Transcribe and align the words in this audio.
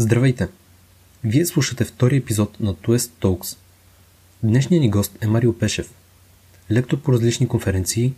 Здравейте! 0.00 0.48
Вие 1.24 1.46
слушате 1.46 1.84
втори 1.84 2.16
епизод 2.16 2.60
на 2.60 2.74
Туест 2.74 3.12
Talks. 3.20 3.58
Днешният 4.42 4.82
ни 4.82 4.90
гост 4.90 5.18
е 5.20 5.26
Марио 5.26 5.58
Пешев, 5.58 5.94
лектор 6.70 7.00
по 7.00 7.12
различни 7.12 7.48
конференции, 7.48 8.14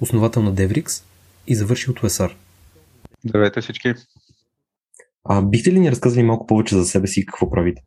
основател 0.00 0.42
на 0.42 0.54
Devrix 0.54 1.04
и 1.46 1.54
завършил 1.54 1.94
ТУЕСАР. 1.94 2.36
Здравейте 3.24 3.60
всички! 3.60 3.94
А, 5.24 5.42
бихте 5.42 5.72
ли 5.72 5.80
ни 5.80 5.90
разказали 5.90 6.22
малко 6.22 6.46
повече 6.46 6.76
за 6.76 6.84
себе 6.84 7.06
си 7.06 7.20
и 7.20 7.26
какво 7.26 7.50
правите? 7.50 7.82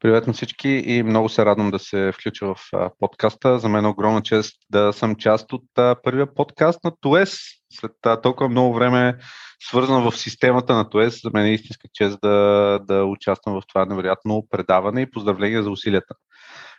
Привет 0.00 0.26
на 0.26 0.32
всички 0.32 0.68
и 0.68 1.02
много 1.02 1.28
се 1.28 1.44
радвам 1.44 1.70
да 1.70 1.78
се 1.78 2.12
включа 2.12 2.46
в 2.46 2.56
подкаста. 2.98 3.58
За 3.58 3.68
мен 3.68 3.84
е 3.84 3.88
огромна 3.88 4.22
чест 4.22 4.56
да 4.70 4.92
съм 4.92 5.14
част 5.14 5.52
от 5.52 5.64
първия 6.02 6.34
подкаст 6.34 6.84
на 6.84 6.92
ТОЕС. 7.00 7.38
След 7.72 7.92
толкова 8.22 8.48
много 8.48 8.74
време 8.74 9.18
свързан 9.60 10.10
в 10.10 10.16
системата 10.16 10.74
на 10.74 10.90
ТОЕС, 10.90 11.20
за 11.22 11.30
мен 11.34 11.46
е 11.46 11.54
истинска 11.54 11.88
чест 11.94 12.18
да, 12.22 12.78
да 12.82 13.04
участвам 13.04 13.54
в 13.54 13.62
това 13.68 13.86
невероятно 13.86 14.46
предаване 14.50 15.00
и 15.00 15.10
поздравления 15.10 15.62
за 15.62 15.70
усилията. 15.70 16.14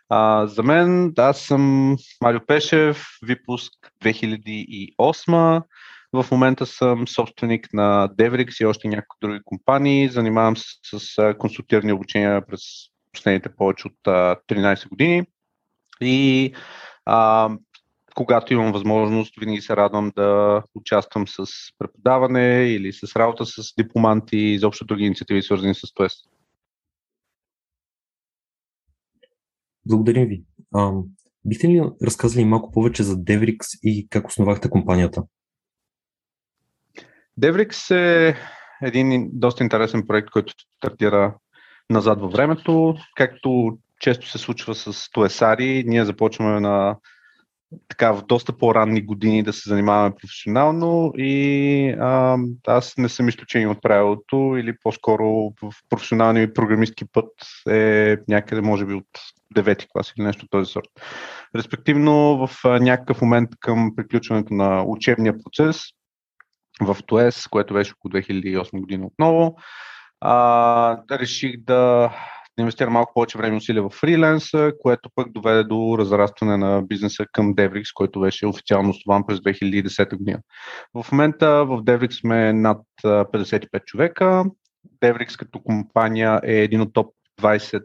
А, 0.10 0.48
за 0.48 0.64
мен, 0.64 1.14
аз 1.18 1.40
съм 1.40 1.96
Марио 2.22 2.46
Пешев, 2.48 3.06
випуск 3.26 3.74
2008. 4.04 5.64
В 6.14 6.26
момента 6.32 6.66
съм 6.66 7.08
собственик 7.08 7.74
на 7.74 8.10
Devrix 8.20 8.64
и 8.64 8.66
още 8.66 8.88
някои 8.88 9.18
други 9.22 9.40
компании. 9.46 10.10
Занимавам 10.10 10.58
се 10.58 10.66
с 11.00 11.36
консултирани 11.38 11.94
обучения 11.94 12.46
през 12.46 12.62
последните 13.14 13.56
повече 13.56 13.88
от 13.88 14.08
а, 14.08 14.36
13 14.48 14.90
години. 14.90 15.24
И 16.02 16.54
а, 17.06 17.50
когато 18.16 18.54
имам 18.54 18.72
възможност, 18.72 19.40
винаги 19.40 19.62
се 19.62 19.76
радвам 19.76 20.12
да 20.16 20.64
участвам 20.76 21.28
с 21.28 21.46
преподаване 21.80 22.64
или 22.68 22.94
с 22.94 23.16
работа 23.16 23.46
с 23.46 23.74
дипломанти 23.78 24.38
и 24.38 24.54
изобщо 24.54 24.86
други 24.86 25.04
инициативи, 25.04 25.42
свързани 25.42 25.76
с 25.76 25.94
ТОЕС. 25.94 26.14
Благодарим 29.86 30.28
ви. 30.28 30.44
А, 30.76 30.92
бихте 31.46 31.68
ли 31.68 31.84
разказали 32.04 32.46
малко 32.46 32.72
повече 32.72 33.04
за 33.04 33.16
Devrix 33.16 33.58
и 33.84 34.08
как 34.10 34.28
основахте 34.28 34.70
компанията? 34.70 35.24
Devrix 37.42 37.96
е 37.96 38.36
един 38.82 39.30
доста 39.34 39.64
интересен 39.64 40.08
проект, 40.08 40.30
който 40.30 40.54
стартира 40.78 41.36
назад 41.90 42.22
във 42.22 42.32
времето. 42.32 42.96
Както 43.16 43.78
често 44.00 44.30
се 44.30 44.38
случва 44.38 44.76
с 44.76 45.12
Туесари, 45.12 45.84
ние 45.88 46.06
започваме 46.06 46.60
на 46.60 46.96
така 47.88 48.12
в 48.12 48.26
доста 48.26 48.58
по-ранни 48.58 49.02
години 49.02 49.44
да 49.44 49.54
се 49.54 49.70
занимаваме 49.70 50.16
професионално 50.22 51.14
и 51.18 51.90
а, 52.00 52.38
аз 52.68 52.98
не 52.98 53.10
съм 53.10 53.28
изключение 53.28 53.68
от 53.68 53.82
правилото 53.82 54.56
или 54.58 54.78
по-скоро 54.84 55.26
в 55.62 55.72
професионалния 55.90 56.48
ми 56.48 56.54
програмистки 56.54 57.06
път 57.14 57.30
е 57.70 58.18
някъде 58.28 58.62
може 58.62 58.86
би 58.86 58.94
от 58.94 59.08
девети 59.56 59.88
клас 59.90 60.14
или 60.18 60.26
нещо 60.26 60.48
този 60.48 60.72
сорт. 60.72 60.90
Респективно 61.56 62.48
в 62.48 62.66
а, 62.66 62.80
някакъв 62.80 63.22
момент 63.22 63.50
към 63.60 63.96
приключването 63.96 64.54
на 64.54 64.84
учебния 64.84 65.34
процес 65.44 65.84
в 66.82 66.98
ТОЕС, 67.08 67.48
което 67.48 67.74
беше 67.74 67.94
около 67.94 68.12
2008 68.12 68.80
година 68.80 69.06
отново, 69.06 69.56
а, 70.22 70.98
реших 71.12 71.58
да 71.58 72.12
инвестира 72.60 72.90
малко 72.90 73.14
повече 73.14 73.38
време 73.38 73.56
и 73.56 73.58
усилия 73.58 73.84
в 73.84 73.90
фриленса, 73.90 74.72
което 74.80 75.10
пък 75.16 75.32
доведе 75.32 75.64
до 75.64 75.96
разрастване 75.98 76.58
на 76.58 76.82
бизнеса 76.82 77.26
към 77.32 77.56
Devrix, 77.56 77.94
който 77.94 78.20
беше 78.20 78.48
официално 78.48 78.90
основан 78.90 79.26
през 79.28 79.40
2010 79.40 80.18
година. 80.18 80.40
В 80.94 81.12
момента 81.12 81.48
в 81.66 81.84
Devrix 81.84 82.12
сме 82.12 82.54
над 82.54 82.82
55 83.04 83.86
човека. 83.86 84.44
Devrix 85.02 85.40
като 85.40 85.60
компания 85.60 86.42
е 86.44 86.54
един 86.54 86.82
от 86.82 86.94
топ 86.94 87.14
20 87.42 87.84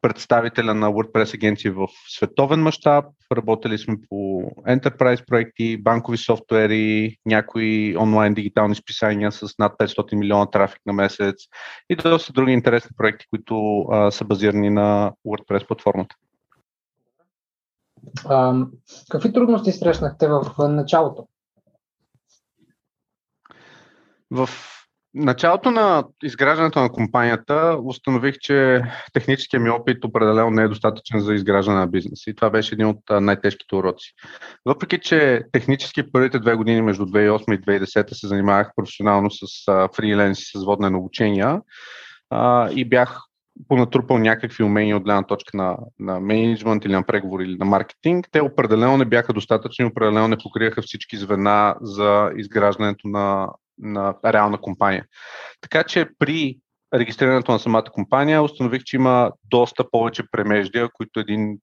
представителя 0.00 0.74
на 0.74 0.86
WordPress 0.86 1.34
агенции 1.34 1.70
в 1.70 1.88
световен 2.08 2.62
мащаб. 2.62 3.04
Работили 3.32 3.78
сме 3.78 3.96
по 4.08 4.42
enterprise 4.68 5.26
проекти, 5.26 5.82
банкови 5.82 6.18
софтуери, 6.18 7.16
някои 7.26 7.96
онлайн 7.96 8.34
дигитални 8.34 8.74
списания 8.74 9.32
с 9.32 9.58
над 9.58 9.72
500 9.78 10.14
милиона 10.14 10.50
трафик 10.50 10.80
на 10.86 10.92
месец 10.92 11.36
и 11.90 11.96
доста 11.96 12.32
други 12.32 12.52
интересни 12.52 12.90
проекти, 12.96 13.26
които 13.30 13.80
а, 13.80 14.10
са 14.10 14.24
базирани 14.24 14.70
на 14.70 15.12
WordPress 15.26 15.66
платформата. 15.66 16.14
А, 18.24 18.54
какви 19.10 19.32
трудности 19.32 19.72
срещнахте 19.72 20.28
в 20.28 20.68
началото? 20.68 21.26
В 24.30 24.48
началото 25.14 25.70
на 25.70 26.04
изграждането 26.22 26.80
на 26.80 26.92
компанията 26.92 27.78
установих, 27.84 28.38
че 28.38 28.82
техническия 29.12 29.60
ми 29.60 29.70
опит 29.70 30.04
определено 30.04 30.50
не 30.50 30.62
е 30.62 30.68
достатъчен 30.68 31.20
за 31.20 31.34
изграждане 31.34 31.78
на 31.78 31.86
бизнес. 31.86 32.26
И 32.26 32.34
това 32.34 32.50
беше 32.50 32.74
един 32.74 32.86
от 32.86 33.00
най-тежките 33.10 33.74
уроци. 33.74 34.12
Въпреки, 34.66 34.98
че 35.00 35.42
технически 35.52 36.12
първите 36.12 36.38
две 36.38 36.54
години 36.54 36.82
между 36.82 37.06
2008 37.06 37.54
и 37.54 37.60
2010 37.60 38.12
се 38.12 38.26
занимавах 38.26 38.70
професионално 38.76 39.30
с 39.30 39.46
фриленс 39.96 40.40
и 40.40 40.58
с 40.58 40.64
водне 40.64 40.90
на 40.90 40.98
обучения 40.98 41.60
и 42.70 42.84
бях 42.84 43.20
понатрупал 43.68 44.18
някакви 44.18 44.64
умения 44.64 44.96
от 44.96 45.04
гледна 45.04 45.22
точка 45.22 45.56
на, 45.56 45.76
на 45.98 46.20
менеджмент 46.20 46.84
или 46.84 46.92
на 46.92 47.02
преговори 47.02 47.44
или 47.44 47.56
на 47.56 47.64
маркетинг, 47.64 48.28
те 48.32 48.42
определено 48.42 48.96
не 48.96 49.04
бяха 49.04 49.32
достатъчни, 49.32 49.84
определено 49.84 50.28
не 50.28 50.38
покриеха 50.38 50.82
всички 50.82 51.16
звена 51.16 51.74
за 51.80 52.30
изграждането 52.36 53.08
на, 53.08 53.48
на 53.80 54.14
реална 54.26 54.58
компания. 54.58 55.04
Така 55.60 55.84
че 55.84 56.06
при 56.18 56.58
регистрирането 56.94 57.52
на 57.52 57.58
самата 57.58 57.84
компания 57.92 58.42
установих, 58.42 58.84
че 58.84 58.96
има 58.96 59.32
доста 59.44 59.90
повече 59.90 60.22
премеждия, 60.32 60.88
които 60.94 61.20
един 61.20 61.58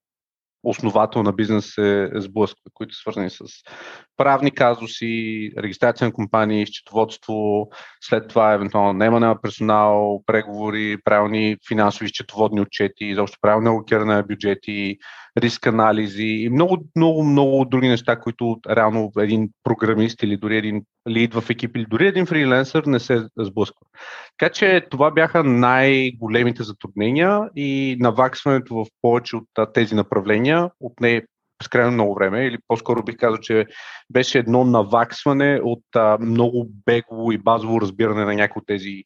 основател 0.62 1.22
на 1.22 1.32
бизнес 1.32 1.74
се 1.74 2.10
сблъсква, 2.14 2.70
които 2.74 2.94
са 2.94 3.00
свързани 3.00 3.30
с 3.30 3.38
правни 4.16 4.50
казуси, 4.50 5.50
регистрация 5.58 6.06
на 6.06 6.12
компании, 6.12 6.66
счетоводство, 6.66 7.68
след 8.00 8.28
това 8.28 8.52
евентуално 8.52 8.92
наемане 8.92 9.26
на 9.26 9.40
персонал, 9.40 10.22
преговори, 10.26 10.96
правилни 11.04 11.56
финансови 11.68 12.08
счетоводни 12.08 12.60
отчети, 12.60 13.04
изобщо 13.04 13.38
правилно 13.40 13.70
алокиране 13.70 14.14
на 14.14 14.22
бюджети, 14.22 14.98
риск 15.40 15.66
анализи 15.66 16.24
и 16.24 16.48
много, 16.50 16.78
много, 16.96 17.24
много 17.24 17.64
други 17.64 17.88
неща, 17.88 18.20
които 18.20 18.60
реално 18.70 19.12
един 19.18 19.50
програмист 19.64 20.22
или 20.22 20.36
дори 20.36 20.56
един 20.56 20.82
лид 21.08 21.34
в 21.34 21.44
екип 21.50 21.76
или 21.76 21.86
дори 21.90 22.06
един 22.06 22.26
фриленсър 22.26 22.84
не 22.84 23.00
се 23.00 23.26
сблъсква. 23.38 23.86
Така 24.38 24.52
че 24.52 24.86
това 24.90 25.10
бяха 25.10 25.44
най-големите 25.44 26.62
затруднения 26.62 27.40
и 27.56 27.96
наваксването 28.00 28.74
в 28.74 28.86
повече 29.02 29.36
от 29.36 29.72
тези 29.74 29.94
направления 29.94 30.70
отне 30.80 31.22
безкрайно 31.58 31.90
много 31.90 32.14
време, 32.14 32.46
или 32.46 32.58
по-скоро 32.68 33.02
бих 33.02 33.16
казал, 33.16 33.38
че 33.38 33.66
беше 34.10 34.38
едно 34.38 34.64
наваксване 34.64 35.60
от 35.64 35.84
а, 35.96 36.18
много 36.20 36.70
бегово 36.86 37.32
и 37.32 37.38
базово 37.38 37.80
разбиране 37.80 38.24
на 38.24 38.34
някои 38.34 38.60
от 38.60 38.66
тези 38.66 39.04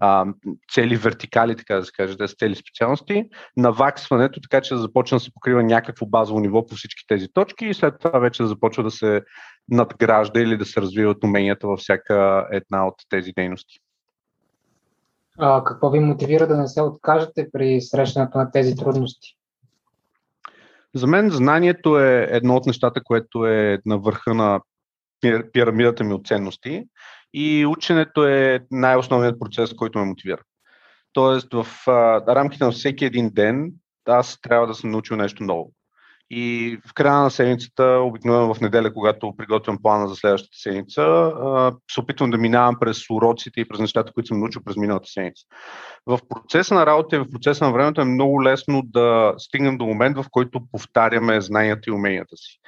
а, 0.00 0.26
цели 0.72 0.96
вертикали, 0.96 1.56
така 1.56 1.76
да 1.76 1.84
се 1.84 1.92
каже, 1.92 2.16
тези 2.16 2.34
цели 2.34 2.54
специалности, 2.54 3.24
наваксването, 3.56 4.40
така 4.40 4.60
че 4.60 4.74
да 4.74 4.80
започне 4.80 5.16
да 5.16 5.20
се 5.20 5.34
покрива 5.34 5.62
някакво 5.62 6.06
базово 6.06 6.40
ниво 6.40 6.66
по 6.66 6.74
всички 6.74 7.04
тези 7.08 7.28
точки 7.28 7.66
и 7.66 7.74
след 7.74 7.94
това 8.00 8.18
вече 8.18 8.42
да 8.42 8.48
започва 8.48 8.82
да 8.82 8.90
се 8.90 9.22
надгражда 9.70 10.40
или 10.40 10.56
да 10.56 10.64
се 10.64 10.80
развиват 10.80 11.24
уменията 11.24 11.66
във 11.66 11.80
всяка 11.80 12.48
една 12.52 12.86
от 12.86 12.94
тези 13.08 13.32
дейности. 13.32 13.78
А, 15.38 15.64
какво 15.64 15.90
ви 15.90 16.00
мотивира 16.00 16.46
да 16.46 16.56
не 16.56 16.68
се 16.68 16.82
откажете 16.82 17.48
при 17.52 17.80
срещането 17.80 18.38
на 18.38 18.50
тези 18.50 18.76
трудности? 18.76 19.36
За 20.94 21.06
мен 21.06 21.30
знанието 21.30 21.98
е 21.98 22.28
едно 22.30 22.56
от 22.56 22.66
нещата, 22.66 23.04
което 23.04 23.46
е 23.46 23.78
на 23.86 23.98
върха 23.98 24.34
на 24.34 24.60
пирамидата 25.52 26.04
ми 26.04 26.14
от 26.14 26.26
ценности 26.26 26.84
и 27.34 27.66
ученето 27.66 28.26
е 28.26 28.66
най-основният 28.70 29.40
процес, 29.40 29.74
който 29.74 29.98
ме 29.98 30.04
мотивира. 30.04 30.42
Тоест 31.12 31.48
в 31.52 31.66
а, 31.86 32.34
рамките 32.34 32.64
на 32.64 32.70
всеки 32.70 33.04
един 33.04 33.30
ден 33.32 33.72
аз 34.08 34.40
трябва 34.40 34.66
да 34.66 34.74
съм 34.74 34.90
научил 34.90 35.16
нещо 35.16 35.44
ново. 35.44 35.72
И 36.34 36.78
в 36.86 36.94
края 36.94 37.18
на 37.18 37.30
седмицата, 37.30 37.84
обикновено 37.84 38.54
в 38.54 38.60
неделя, 38.60 38.92
когато 38.92 39.36
приготвям 39.36 39.78
плана 39.82 40.08
за 40.08 40.14
следващата 40.14 40.58
седмица, 40.58 41.32
се 41.90 42.00
опитвам 42.00 42.30
да 42.30 42.38
минавам 42.38 42.76
през 42.80 43.10
уроците 43.10 43.60
и 43.60 43.68
през 43.68 43.80
нещата, 43.80 44.12
които 44.12 44.26
съм 44.26 44.40
научил 44.40 44.62
през 44.64 44.76
миналата 44.76 45.08
седмица. 45.08 45.44
В 46.06 46.18
процеса 46.28 46.74
на 46.74 46.86
работа 46.86 47.16
и 47.16 47.18
в 47.18 47.30
процеса 47.32 47.64
на 47.64 47.72
времето 47.72 48.00
е 48.00 48.04
много 48.04 48.42
лесно 48.42 48.82
да 48.84 49.34
стигнем 49.38 49.78
до 49.78 49.86
момент, 49.86 50.16
в 50.16 50.24
който 50.30 50.60
повтаряме 50.72 51.40
знанията 51.40 51.82
и 51.86 51.92
уменията 51.92 52.36
си. 52.36 52.58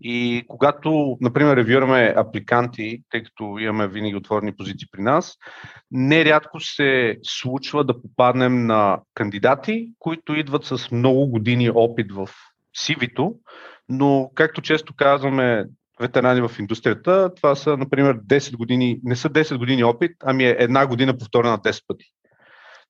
И 0.00 0.44
когато, 0.48 1.16
например, 1.20 1.56
ревюраме 1.56 2.14
апликанти, 2.16 3.02
тъй 3.10 3.22
като 3.22 3.58
имаме 3.58 3.88
винаги 3.88 4.16
отворени 4.16 4.56
позиции 4.56 4.88
при 4.92 5.02
нас, 5.02 5.34
нерядко 5.90 6.60
се 6.60 7.18
случва 7.22 7.84
да 7.84 8.02
попаднем 8.02 8.66
на 8.66 9.00
кандидати, 9.14 9.88
които 9.98 10.34
идват 10.34 10.64
с 10.64 10.90
много 10.90 11.26
години 11.26 11.70
опит 11.70 12.12
в 12.12 12.28
cv 12.78 13.34
но 13.88 14.30
както 14.34 14.62
често 14.62 14.94
казваме, 14.96 15.64
ветерани 16.00 16.40
в 16.40 16.50
индустрията. 16.58 17.30
Това 17.36 17.54
са, 17.54 17.76
например, 17.76 18.18
10 18.18 18.56
години, 18.56 19.00
не 19.04 19.16
са 19.16 19.30
10 19.30 19.58
години 19.58 19.84
опит, 19.84 20.12
ами 20.22 20.44
е 20.44 20.56
една 20.58 20.86
година 20.86 21.18
повторена 21.18 21.58
10 21.58 21.82
пъти. 21.86 22.04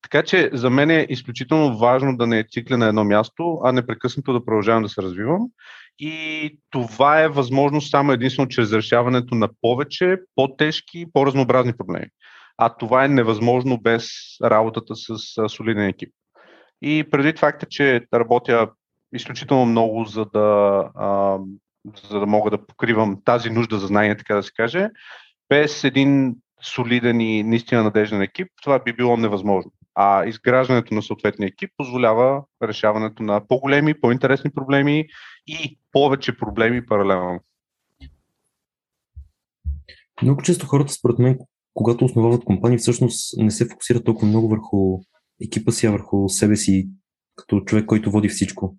Така 0.03 0.23
че 0.23 0.51
за 0.53 0.71
мен 0.71 0.91
е 0.91 1.07
изключително 1.09 1.79
важно 1.79 2.17
да 2.17 2.27
не 2.27 2.39
е 2.39 2.45
цикля 2.51 2.77
на 2.77 2.87
едно 2.87 3.05
място, 3.05 3.61
а 3.65 3.73
непрекъснато 3.73 4.33
да 4.33 4.45
продължавам 4.45 4.83
да 4.83 4.89
се 4.89 5.03
развивам. 5.03 5.43
И 5.99 6.59
това 6.71 7.23
е 7.23 7.29
възможно 7.29 7.81
само 7.81 8.13
единствено 8.13 8.49
чрез 8.49 8.73
решаването 8.73 9.35
на 9.35 9.49
повече, 9.61 10.17
по-тежки, 10.35 11.07
по-разнообразни 11.13 11.77
проблеми. 11.77 12.07
А 12.59 12.77
това 12.77 13.05
е 13.05 13.09
невъзможно 13.09 13.81
без 13.81 14.07
работата 14.43 14.95
с 14.97 15.17
солиден 15.49 15.87
екип. 15.87 16.15
И 16.83 17.05
преди 17.11 17.39
факта, 17.39 17.67
че 17.71 18.01
работя 18.15 18.71
изключително 19.15 19.67
много, 19.67 20.05
за 20.05 20.25
да, 20.25 20.91
а, 20.95 21.39
за 22.11 22.21
да 22.21 22.27
мога 22.27 22.51
да 22.51 22.67
покривам 22.67 23.23
тази 23.25 23.51
нужда 23.51 23.79
за 23.79 23.87
знание, 23.87 24.17
така 24.17 24.35
да 24.35 24.43
се 24.43 24.53
каже, 24.57 24.91
без 25.49 25.85
един 25.85 26.37
солиден 26.63 27.21
и 27.21 27.43
наистина 27.43 27.83
надежден 27.83 28.23
екип, 28.23 28.49
това 28.63 28.79
би 28.79 28.93
било 28.93 29.17
невъзможно. 29.17 29.73
А 29.95 30.25
изграждането 30.25 30.95
на 30.95 31.03
съответния 31.03 31.47
екип 31.47 31.71
позволява 31.77 32.43
решаването 32.63 33.23
на 33.23 33.47
по-големи, 33.49 34.01
по-интересни 34.01 34.51
проблеми 34.51 35.07
и 35.47 35.79
повече 35.93 36.39
проблеми 36.39 36.87
паралелно. 36.87 37.41
Много 40.23 40.43
често 40.43 40.67
хората, 40.67 40.93
според 40.93 41.19
мен, 41.19 41.39
когато 41.75 42.05
основават 42.05 42.45
компании, 42.45 42.79
всъщност 42.79 43.39
не 43.39 43.51
се 43.51 43.69
фокусират 43.69 44.05
толкова 44.05 44.29
много 44.29 44.49
върху 44.49 45.01
екипа 45.45 45.73
си, 45.73 45.87
а 45.87 45.91
върху 45.91 46.29
себе 46.29 46.57
си, 46.57 46.89
като 47.37 47.61
човек, 47.61 47.87
който 47.87 48.11
води 48.11 48.29
всичко. 48.29 48.77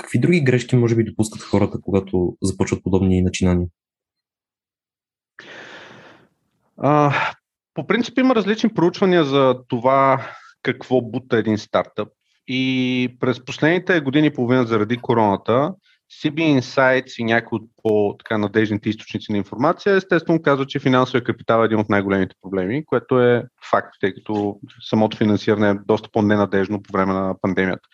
Какви 0.00 0.18
други 0.18 0.40
грешки 0.40 0.76
може 0.76 0.96
би 0.96 1.04
допускат 1.04 1.42
хората, 1.42 1.78
когато 1.82 2.36
започват 2.42 2.82
подобни 2.82 3.22
начинания? 3.22 3.68
А, 6.76 7.14
по 7.74 7.86
принцип 7.86 8.18
има 8.18 8.34
различни 8.34 8.74
проучвания 8.74 9.24
за 9.24 9.56
това 9.68 10.26
какво 10.62 11.00
бута 11.00 11.36
един 11.36 11.58
стартъп. 11.58 12.08
И 12.46 13.16
през 13.20 13.44
последните 13.44 14.00
години 14.00 14.26
и 14.26 14.32
половина 14.32 14.66
заради 14.66 14.96
короната, 14.96 15.74
CB 16.12 16.60
Insights 16.60 17.18
и 17.18 17.24
някои 17.24 17.58
от 17.58 17.70
по-надежните 17.82 18.88
източници 18.88 19.32
на 19.32 19.38
информация, 19.38 19.96
естествено 19.96 20.42
казва, 20.42 20.66
че 20.66 20.78
финансовия 20.78 21.24
капитал 21.24 21.62
е 21.62 21.64
един 21.64 21.78
от 21.78 21.88
най-големите 21.88 22.34
проблеми, 22.42 22.84
което 22.86 23.20
е 23.20 23.44
факт, 23.70 23.94
тъй 24.00 24.14
като 24.14 24.60
самото 24.88 25.16
финансиране 25.16 25.70
е 25.70 25.74
доста 25.74 26.08
по-ненадежно 26.12 26.82
по 26.82 26.92
време 26.92 27.12
на 27.12 27.34
пандемията. 27.42 27.88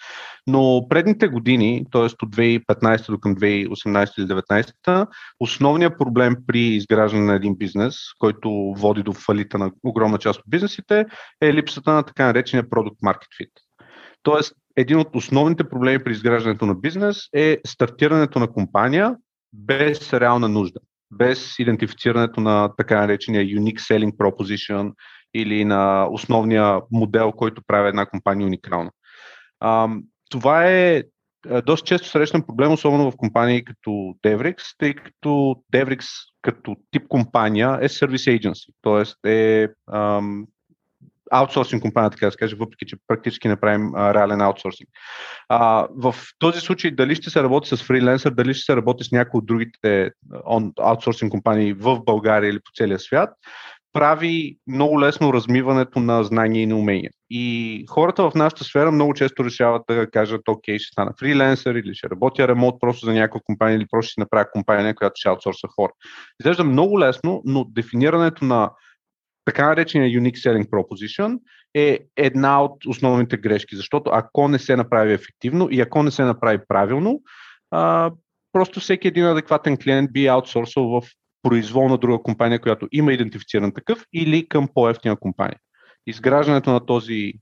Но 0.47 0.87
предните 0.89 1.29
години, 1.29 1.85
т.е. 1.93 2.03
от 2.03 2.37
2015 2.37 3.11
до 3.11 3.19
към 3.19 3.37
2018 3.37 4.19
или 4.19 4.27
2019, 4.27 5.07
основният 5.41 5.99
проблем 5.99 6.37
при 6.47 6.61
изграждане 6.61 7.25
на 7.25 7.35
един 7.35 7.57
бизнес, 7.57 7.97
който 8.19 8.51
води 8.77 9.03
до 9.03 9.13
фалита 9.13 9.59
на 9.59 9.71
огромна 9.85 10.19
част 10.19 10.39
от 10.39 10.45
бизнесите, 10.49 11.07
е 11.41 11.53
липсата 11.53 11.93
на 11.93 12.03
така 12.03 12.27
наречения 12.27 12.71
продукт 12.71 13.01
market 13.01 13.29
fit. 13.41 13.51
Тоест, 14.23 14.55
един 14.77 14.99
от 14.99 15.17
основните 15.17 15.69
проблеми 15.69 16.05
при 16.05 16.13
изграждането 16.13 16.67
на 16.67 16.75
бизнес 16.75 17.17
е 17.35 17.59
стартирането 17.67 18.39
на 18.39 18.53
компания 18.53 19.17
без 19.53 20.13
реална 20.13 20.49
нужда, 20.49 20.81
без 21.11 21.59
идентифицирането 21.59 22.41
на 22.41 22.71
така 22.77 23.01
наречения 23.01 23.45
unique 23.45 23.79
selling 23.79 24.13
proposition 24.13 24.93
или 25.35 25.65
на 25.65 26.09
основния 26.11 26.81
модел, 26.93 27.33
който 27.33 27.63
прави 27.67 27.89
една 27.89 28.07
компания 28.07 28.47
уникална. 28.47 28.91
Това 30.31 30.67
е 30.67 31.03
доста 31.67 31.87
често 31.87 32.09
срещан 32.09 32.43
проблем, 32.47 32.73
особено 32.73 33.11
в 33.11 33.17
компании 33.17 33.65
като 33.65 33.91
Devrix, 34.27 34.57
тъй 34.79 34.95
като 34.95 35.57
Devrix 35.73 36.05
като 36.43 36.77
тип 36.91 37.09
компания 37.09 37.79
е 37.83 37.89
service 37.89 38.41
agency, 38.41 38.73
т.е. 38.83 39.33
е 39.33 39.69
аутсорсинг 41.31 41.83
компания, 41.83 42.11
така 42.11 42.27
да 42.27 42.33
се 42.33 42.39
каже, 42.39 42.57
въпреки 42.57 42.87
че 42.87 42.97
практически 43.07 43.49
не 43.49 43.57
правим 43.57 43.95
а, 43.95 44.15
реален 44.15 44.41
аутсорсинг. 44.41 44.89
А, 45.49 45.89
в 45.97 46.15
този 46.39 46.61
случай 46.61 46.91
дали 46.91 47.15
ще 47.15 47.31
се 47.31 47.43
работи 47.43 47.69
с 47.69 47.83
фриленсър, 47.83 48.31
дали 48.31 48.55
ще 48.55 48.65
се 48.65 48.77
работи 48.77 49.05
с 49.05 49.13
някои 49.13 49.39
от 49.39 49.47
другите 49.47 50.11
аутсорсинг 50.81 51.31
компании 51.31 51.73
в 51.73 52.01
България 52.05 52.51
или 52.51 52.59
по 52.59 52.71
целия 52.75 52.99
свят, 52.99 53.31
прави 53.97 54.57
много 54.67 55.01
лесно 55.01 55.33
размиването 55.33 56.01
на 56.01 56.25
знания 56.25 56.63
и 56.63 56.67
на 56.67 56.77
умения. 56.77 57.11
И 57.31 57.85
хората 57.91 58.31
в 58.31 58.35
нашата 58.35 58.65
сфера 58.65 58.93
много 58.93 59.15
често 59.15 59.45
решават 59.45 59.83
да 59.89 60.11
кажат, 60.11 60.49
окей, 60.49 60.79
ще 60.79 60.93
стана 60.93 61.13
фриленсър 61.19 61.75
или 61.75 61.95
ще 61.95 62.11
работя 62.11 62.49
ремонт 62.49 62.75
просто 62.81 63.07
за 63.07 63.13
някаква 63.13 63.41
компания 63.45 63.77
или 63.77 63.87
просто 63.91 64.11
ще 64.11 64.21
направя 64.21 64.51
компания, 64.53 64.95
която 64.95 65.13
ще 65.17 65.29
аутсорса 65.29 65.69
хора. 65.77 65.93
Изглежда 66.41 66.65
много 66.65 67.01
лесно, 67.01 67.43
но 67.45 67.65
дефинирането 67.65 68.45
на 68.45 68.71
така 69.47 69.69
наречения 69.69 70.21
Unique 70.21 70.37
Selling 70.37 70.69
Proposition 70.69 71.39
е 71.75 71.99
една 72.17 72.63
от 72.63 72.87
основните 72.87 73.37
грешки, 73.37 73.77
защото 73.77 74.11
ако 74.15 74.49
не 74.49 74.59
се 74.59 74.77
направи 74.77 75.13
ефективно 75.13 75.69
и 75.71 75.81
ако 75.81 76.03
не 76.03 76.11
се 76.11 76.25
направи 76.25 76.59
правилно, 76.69 77.23
а, 77.71 78.11
просто 78.53 78.81
всеки 78.81 79.09
един 79.09 79.27
адекватен 79.27 79.77
клиент 79.77 80.13
би 80.13 80.27
аутсорсал 80.27 80.89
в 80.89 81.03
произвол 81.43 81.89
на 81.89 81.99
друга 81.99 82.23
компания, 82.23 82.61
която 82.61 82.89
има 82.93 83.13
идентифициран 83.13 83.73
такъв 83.73 84.05
или 84.13 84.49
към 84.49 84.69
по-ефтина 84.75 85.17
компания. 85.17 85.59
Изграждането 86.07 86.73
на 86.73 86.87
този 86.87 87.33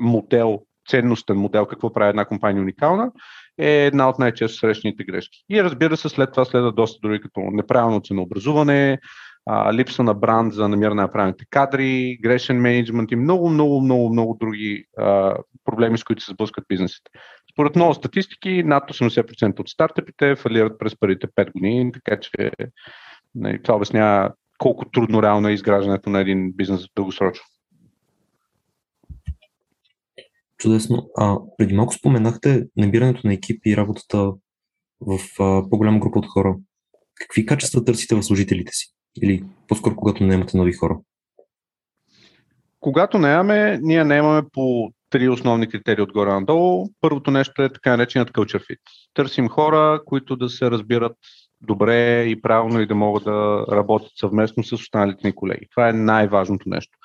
модел, 0.00 0.62
ценностен 0.90 1.36
модел, 1.36 1.66
какво 1.66 1.92
прави 1.92 2.10
една 2.10 2.24
компания 2.24 2.62
уникална, 2.62 3.12
е 3.58 3.86
една 3.86 4.08
от 4.08 4.18
най-често 4.18 4.58
срещаните 4.58 5.04
грешки. 5.04 5.44
И 5.50 5.64
разбира 5.64 5.96
се, 5.96 6.08
след 6.08 6.32
това 6.32 6.44
следва 6.44 6.72
доста 6.72 6.98
други 7.02 7.20
като 7.20 7.40
неправилно 7.40 8.00
ценообразуване, 8.00 8.98
а, 9.46 9.72
липса 9.72 10.02
на 10.02 10.14
бранд 10.14 10.52
за 10.54 10.68
намиране 10.68 11.02
на 11.02 11.12
правилните 11.12 11.44
кадри, 11.50 12.18
грешен 12.22 12.60
менеджмент 12.60 13.12
и 13.12 13.16
много, 13.16 13.50
много, 13.50 13.80
много, 13.80 14.10
много 14.10 14.36
други 14.40 14.84
а, 14.98 15.36
проблеми, 15.64 15.98
с 15.98 16.04
които 16.04 16.24
се 16.24 16.32
сблъскат 16.32 16.64
бизнесите. 16.68 17.10
Според 17.52 17.76
много 17.76 17.94
статистики, 17.94 18.62
над 18.62 18.90
80% 18.90 19.60
от 19.60 19.68
стартъпите 19.68 20.36
фалират 20.36 20.78
през 20.78 20.98
първите 21.00 21.26
5 21.26 21.52
години, 21.52 21.92
така 21.92 22.20
че 22.20 22.50
нали, 23.34 23.62
това 23.62 23.76
обяснява 23.76 24.30
колко 24.58 24.90
трудно 24.90 25.22
реално 25.22 25.48
е 25.48 25.52
изграждането 25.52 26.10
на 26.10 26.20
един 26.20 26.52
бизнес 26.52 26.86
дългосрочно. 26.96 27.44
Чудесно. 30.58 31.10
А, 31.16 31.36
преди 31.58 31.74
малко 31.74 31.94
споменахте 31.94 32.66
набирането 32.76 33.26
на 33.26 33.34
екипи 33.34 33.70
и 33.70 33.76
работата 33.76 34.32
в 35.00 35.18
а, 35.40 35.70
по-голяма 35.70 35.98
група 35.98 36.18
от 36.18 36.26
хора. 36.26 36.56
Какви 37.14 37.46
качества 37.46 37.84
търсите 37.84 38.14
в 38.14 38.22
служителите 38.22 38.72
си? 38.72 38.93
Или 39.22 39.44
по-скоро 39.68 39.96
когато 39.96 40.24
не 40.24 40.46
нови 40.54 40.72
хора? 40.72 40.98
Когато 42.80 43.18
наемаме, 43.18 43.78
ние 43.82 44.04
наемаме 44.04 44.42
по 44.52 44.92
три 45.10 45.28
основни 45.28 45.68
критерии 45.68 46.02
отгоре 46.02 46.32
надолу. 46.32 46.86
Първото 47.00 47.30
нещо 47.30 47.62
е 47.62 47.72
така 47.72 47.90
нареченият 47.96 48.30
culture 48.30 48.70
fit. 48.70 48.80
Търсим 49.14 49.48
хора, 49.48 50.00
които 50.06 50.36
да 50.36 50.48
се 50.48 50.70
разбират 50.70 51.16
добре 51.60 52.22
и 52.22 52.42
правилно 52.42 52.80
и 52.80 52.86
да 52.86 52.94
могат 52.94 53.24
да 53.24 53.66
работят 53.72 54.10
съвместно 54.16 54.64
с 54.64 54.72
останалите 54.72 55.26
ни 55.26 55.34
колеги. 55.34 55.66
Това 55.70 55.88
е 55.88 55.92
най-важното 55.92 56.68
нещо. 56.68 56.98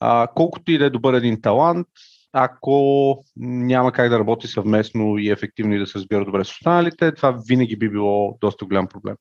А, 0.00 0.28
колкото 0.34 0.72
и 0.72 0.78
да 0.78 0.84
е 0.84 0.90
добър 0.90 1.14
един 1.14 1.40
талант, 1.40 1.86
ако 2.32 3.18
няма 3.36 3.92
как 3.92 4.10
да 4.10 4.18
работи 4.18 4.46
съвместно 4.46 5.18
и 5.18 5.30
ефективно 5.30 5.74
и 5.74 5.78
да 5.78 5.86
се 5.86 5.98
разбира 5.98 6.24
добре 6.24 6.44
с 6.44 6.50
останалите, 6.50 7.14
това 7.14 7.38
винаги 7.48 7.76
би 7.76 7.88
било 7.88 8.38
доста 8.40 8.64
голям 8.64 8.88
проблем. 8.88 9.16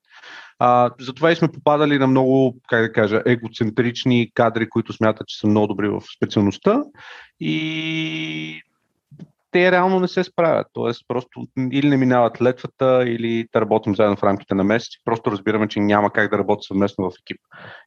А, 0.64 0.92
затова 1.00 1.32
и 1.32 1.36
сме 1.36 1.48
попадали 1.48 1.98
на 1.98 2.08
много, 2.08 2.56
как 2.68 2.82
да 2.82 2.92
кажа, 2.92 3.24
егоцентрични 3.26 4.32
кадри, 4.34 4.70
които 4.70 4.94
смятат, 4.94 5.28
че 5.28 5.40
са 5.40 5.48
много 5.48 5.68
добри 5.68 5.90
в 5.90 6.02
специалността. 6.16 6.84
И 7.40 8.62
те 9.52 9.72
реално 9.72 10.00
не 10.00 10.08
се 10.08 10.24
справят. 10.24 10.68
Тоест, 10.74 11.06
просто 11.08 11.48
или 11.72 11.90
не 11.90 11.98
минават 11.98 12.42
летвата, 12.42 13.04
или 13.08 13.48
да 13.54 13.62
работим 13.62 13.96
заедно 13.96 14.16
в 14.16 14.24
рамките 14.24 14.56
на 14.56 14.64
месец. 14.64 14.90
Просто 15.06 15.32
разбираме, 15.32 15.68
че 15.68 15.80
няма 15.80 16.12
как 16.12 16.32
да 16.32 16.38
работи 16.38 16.68
съвместно 16.68 17.10
в 17.10 17.14
екип. 17.22 17.38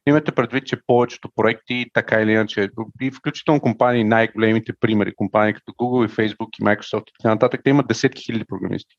Имате 0.07 0.31
предвид, 0.31 0.65
че 0.65 0.77
повечето 0.87 1.29
проекти, 1.35 1.85
така 1.93 2.21
или 2.21 2.31
иначе, 2.31 2.69
и 3.01 3.11
включително 3.11 3.61
компании, 3.61 4.03
най-големите 4.03 4.73
примери, 4.79 5.15
компании 5.15 5.53
като 5.53 5.71
Google 5.71 6.05
и 6.05 6.09
Facebook 6.09 6.49
и 6.59 6.63
Microsoft 6.63 7.09
и 7.09 7.13
така 7.21 7.33
нататък, 7.33 7.61
те 7.63 7.69
имат 7.69 7.87
десетки 7.87 8.23
хиляди 8.23 8.45
програмисти. 8.47 8.95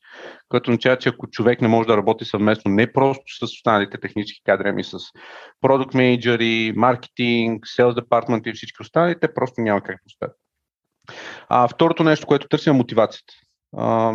Което 0.49 0.71
означава, 0.71 0.99
че 0.99 1.09
ако 1.09 1.31
човек 1.31 1.61
не 1.61 1.69
може 1.69 1.89
да 1.89 1.97
работи 1.97 2.25
съвместно 2.25 2.71
не 2.71 2.93
просто 2.93 3.25
с 3.39 3.43
останалите 3.43 4.01
технически 4.01 4.43
кадри, 4.45 4.69
ами 4.69 4.85
с 4.85 4.99
продукт 5.61 5.95
менеджери, 5.95 6.73
маркетинг, 6.77 7.65
sales 7.65 8.01
department 8.01 8.51
и 8.51 8.53
всички 8.53 8.83
останали, 8.83 9.21
те 9.21 9.35
просто 9.35 9.61
няма 9.61 9.81
как 9.81 9.97
да 9.97 10.03
успеят. 10.07 10.46
А, 11.49 11.69
второто 11.69 12.05
нещо, 12.05 12.27
което 12.27 12.49
търсим 12.49 12.75
е 12.75 12.77
мотивацията. 12.77 13.35
А, 13.77 14.13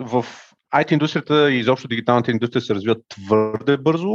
в 0.00 0.26
IT 0.74 0.92
индустрията 0.92 1.50
и 1.50 1.58
изобщо 1.58 1.88
дигиталната 1.88 2.30
индустрия 2.30 2.62
се 2.62 2.74
развиват 2.74 3.04
твърде 3.08 3.76
бързо 3.76 4.14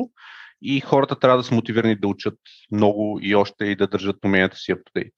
и 0.62 0.80
хората 0.80 1.20
трябва 1.20 1.38
да 1.38 1.44
са 1.44 1.56
мотивирани 1.56 1.96
да 1.96 2.08
учат 2.08 2.40
много 2.72 3.20
и 3.22 3.36
още 3.36 3.66
и 3.66 3.76
да 3.76 3.88
държат 3.88 4.26
уменията 4.26 4.58
си 4.58 4.74
up. 4.74 5.12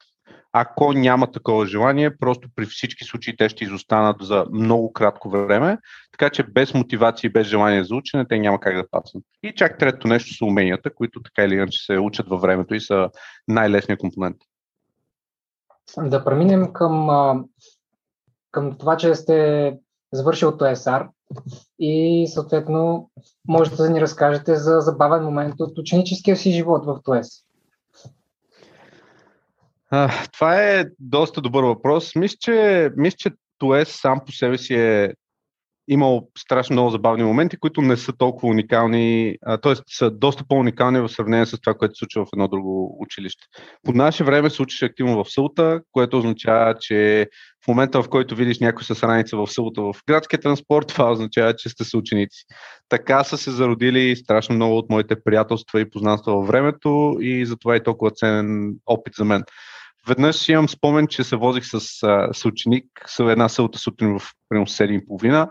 Ако 0.55 0.93
няма 0.93 1.31
такова 1.31 1.65
желание, 1.65 2.17
просто 2.17 2.47
при 2.55 2.65
всички 2.65 3.03
случаи 3.03 3.37
те 3.37 3.49
ще 3.49 3.63
изостанат 3.63 4.15
за 4.21 4.45
много 4.53 4.93
кратко 4.93 5.29
време, 5.29 5.77
така 6.11 6.29
че 6.29 6.43
без 6.43 6.73
мотивация 6.73 7.27
и 7.27 7.31
без 7.31 7.47
желание 7.47 7.83
за 7.83 7.95
учене 7.95 8.27
те 8.27 8.39
няма 8.39 8.59
как 8.59 8.75
да 8.75 8.89
паснат. 8.91 9.23
И 9.43 9.53
чак 9.55 9.77
трето 9.77 10.07
нещо 10.07 10.33
са 10.33 10.45
уменията, 10.45 10.93
които 10.93 11.21
така 11.21 11.43
или 11.43 11.53
иначе 11.53 11.85
се 11.85 11.99
учат 11.99 12.27
във 12.27 12.41
времето 12.41 12.75
и 12.75 12.81
са 12.81 13.09
най-лесният 13.47 13.99
компонент. 13.99 14.37
Да 15.97 16.23
преминем 16.23 16.73
към, 16.73 17.07
към 18.51 18.77
това, 18.77 18.97
че 18.97 19.15
сте 19.15 19.77
завършил 20.13 20.57
ТСР 20.57 21.09
и 21.79 22.27
съответно 22.33 23.09
можете 23.47 23.75
да 23.75 23.89
ни 23.89 24.01
разкажете 24.01 24.55
за 24.55 24.79
забавен 24.79 25.23
момент 25.23 25.55
от 25.59 25.77
ученическия 25.77 26.37
си 26.37 26.51
живот 26.51 26.85
в 26.85 26.99
ТОЕС. 27.03 27.29
Това 30.33 30.61
е 30.61 30.85
доста 30.99 31.41
добър 31.41 31.63
въпрос. 31.63 32.15
Мисля, 32.15 32.37
че, 32.39 32.89
мисля, 32.97 33.15
че 33.17 33.31
ТОЕС 33.57 33.89
сам 34.01 34.21
по 34.25 34.31
себе 34.31 34.57
си 34.57 34.73
е 34.73 35.13
имал 35.87 36.27
страшно 36.37 36.73
много 36.73 36.89
забавни 36.89 37.23
моменти, 37.23 37.57
които 37.57 37.81
не 37.81 37.97
са 37.97 38.13
толкова 38.17 38.47
уникални, 38.47 39.35
т.е. 39.61 39.73
са 39.87 40.11
доста 40.11 40.43
по-уникални 40.47 40.99
в 40.99 41.09
сравнение 41.09 41.45
с 41.45 41.61
това, 41.61 41.73
което 41.73 41.95
се 41.95 41.99
случва 41.99 42.25
в 42.25 42.29
едно 42.33 42.47
друго 42.47 42.97
училище. 42.99 43.43
По 43.83 43.93
наше 43.93 44.23
време 44.23 44.49
се 44.49 44.61
учиш 44.61 44.83
активно 44.83 45.23
в 45.23 45.31
Сълта, 45.31 45.81
което 45.91 46.17
означава, 46.17 46.75
че 46.79 47.27
в 47.65 47.67
момента, 47.67 48.03
в 48.03 48.09
който 48.09 48.35
видиш 48.35 48.59
някой 48.59 48.83
с 48.83 49.03
раница 49.03 49.37
в 49.37 49.47
Сълта 49.47 49.81
в 49.81 49.93
градския 50.07 50.39
транспорт, 50.39 50.87
това 50.87 51.11
означава, 51.11 51.55
че 51.55 51.69
сте 51.69 51.83
съученици. 51.83 52.43
Така 52.89 53.23
са 53.23 53.37
се 53.37 53.51
зародили 53.51 54.15
страшно 54.15 54.55
много 54.55 54.77
от 54.77 54.89
моите 54.89 55.23
приятелства 55.23 55.81
и 55.81 55.89
познанства 55.89 56.35
във 56.35 56.47
времето 56.47 57.17
и 57.21 57.45
затова 57.45 57.75
е 57.75 57.83
толкова 57.83 58.11
ценен 58.11 58.75
опит 58.85 59.13
за 59.17 59.25
мен. 59.25 59.43
Веднъж 60.07 60.49
имам 60.49 60.69
спомен, 60.69 61.07
че 61.07 61.23
се 61.23 61.35
возих 61.35 61.63
с 61.65 61.79
съученик 62.33 62.85
с 63.07 63.31
една 63.31 63.49
сълта 63.49 63.79
сутрин 63.79 64.19
в 64.19 64.31
примерно 64.49 64.67
7.30 64.67 65.49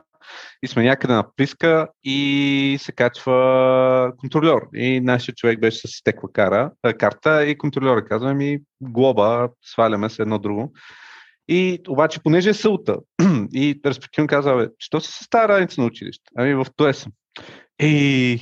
и 0.62 0.68
сме 0.68 0.82
някъде 0.82 1.14
на 1.14 1.24
плиска 1.36 1.88
и 2.04 2.76
се 2.80 2.92
качва 2.92 4.12
контролер. 4.18 4.60
И 4.74 5.00
нашия 5.00 5.34
човек 5.34 5.60
беше 5.60 5.88
с 5.88 5.90
стекла 5.90 6.28
кара, 6.32 6.70
карта 6.98 7.44
и 7.44 7.58
контролера 7.58 8.04
казва 8.04 8.34
ми 8.34 8.58
глоба, 8.80 9.48
сваляме 9.62 10.10
се 10.10 10.22
едно 10.22 10.38
друго. 10.38 10.72
И 11.48 11.80
обаче, 11.88 12.20
понеже 12.22 12.50
е 12.50 12.54
сълта, 12.54 12.96
и 13.54 13.80
респективно 13.86 14.28
казва, 14.28 14.56
бе, 14.56 14.68
що 14.78 15.00
си 15.00 15.12
се 15.12 15.24
стара 15.24 15.48
раница 15.48 15.80
на 15.80 15.86
училище? 15.86 16.24
Ами 16.36 16.54
в 16.54 16.66
това 16.76 16.92
съм. 16.92 17.12
И 17.82 18.40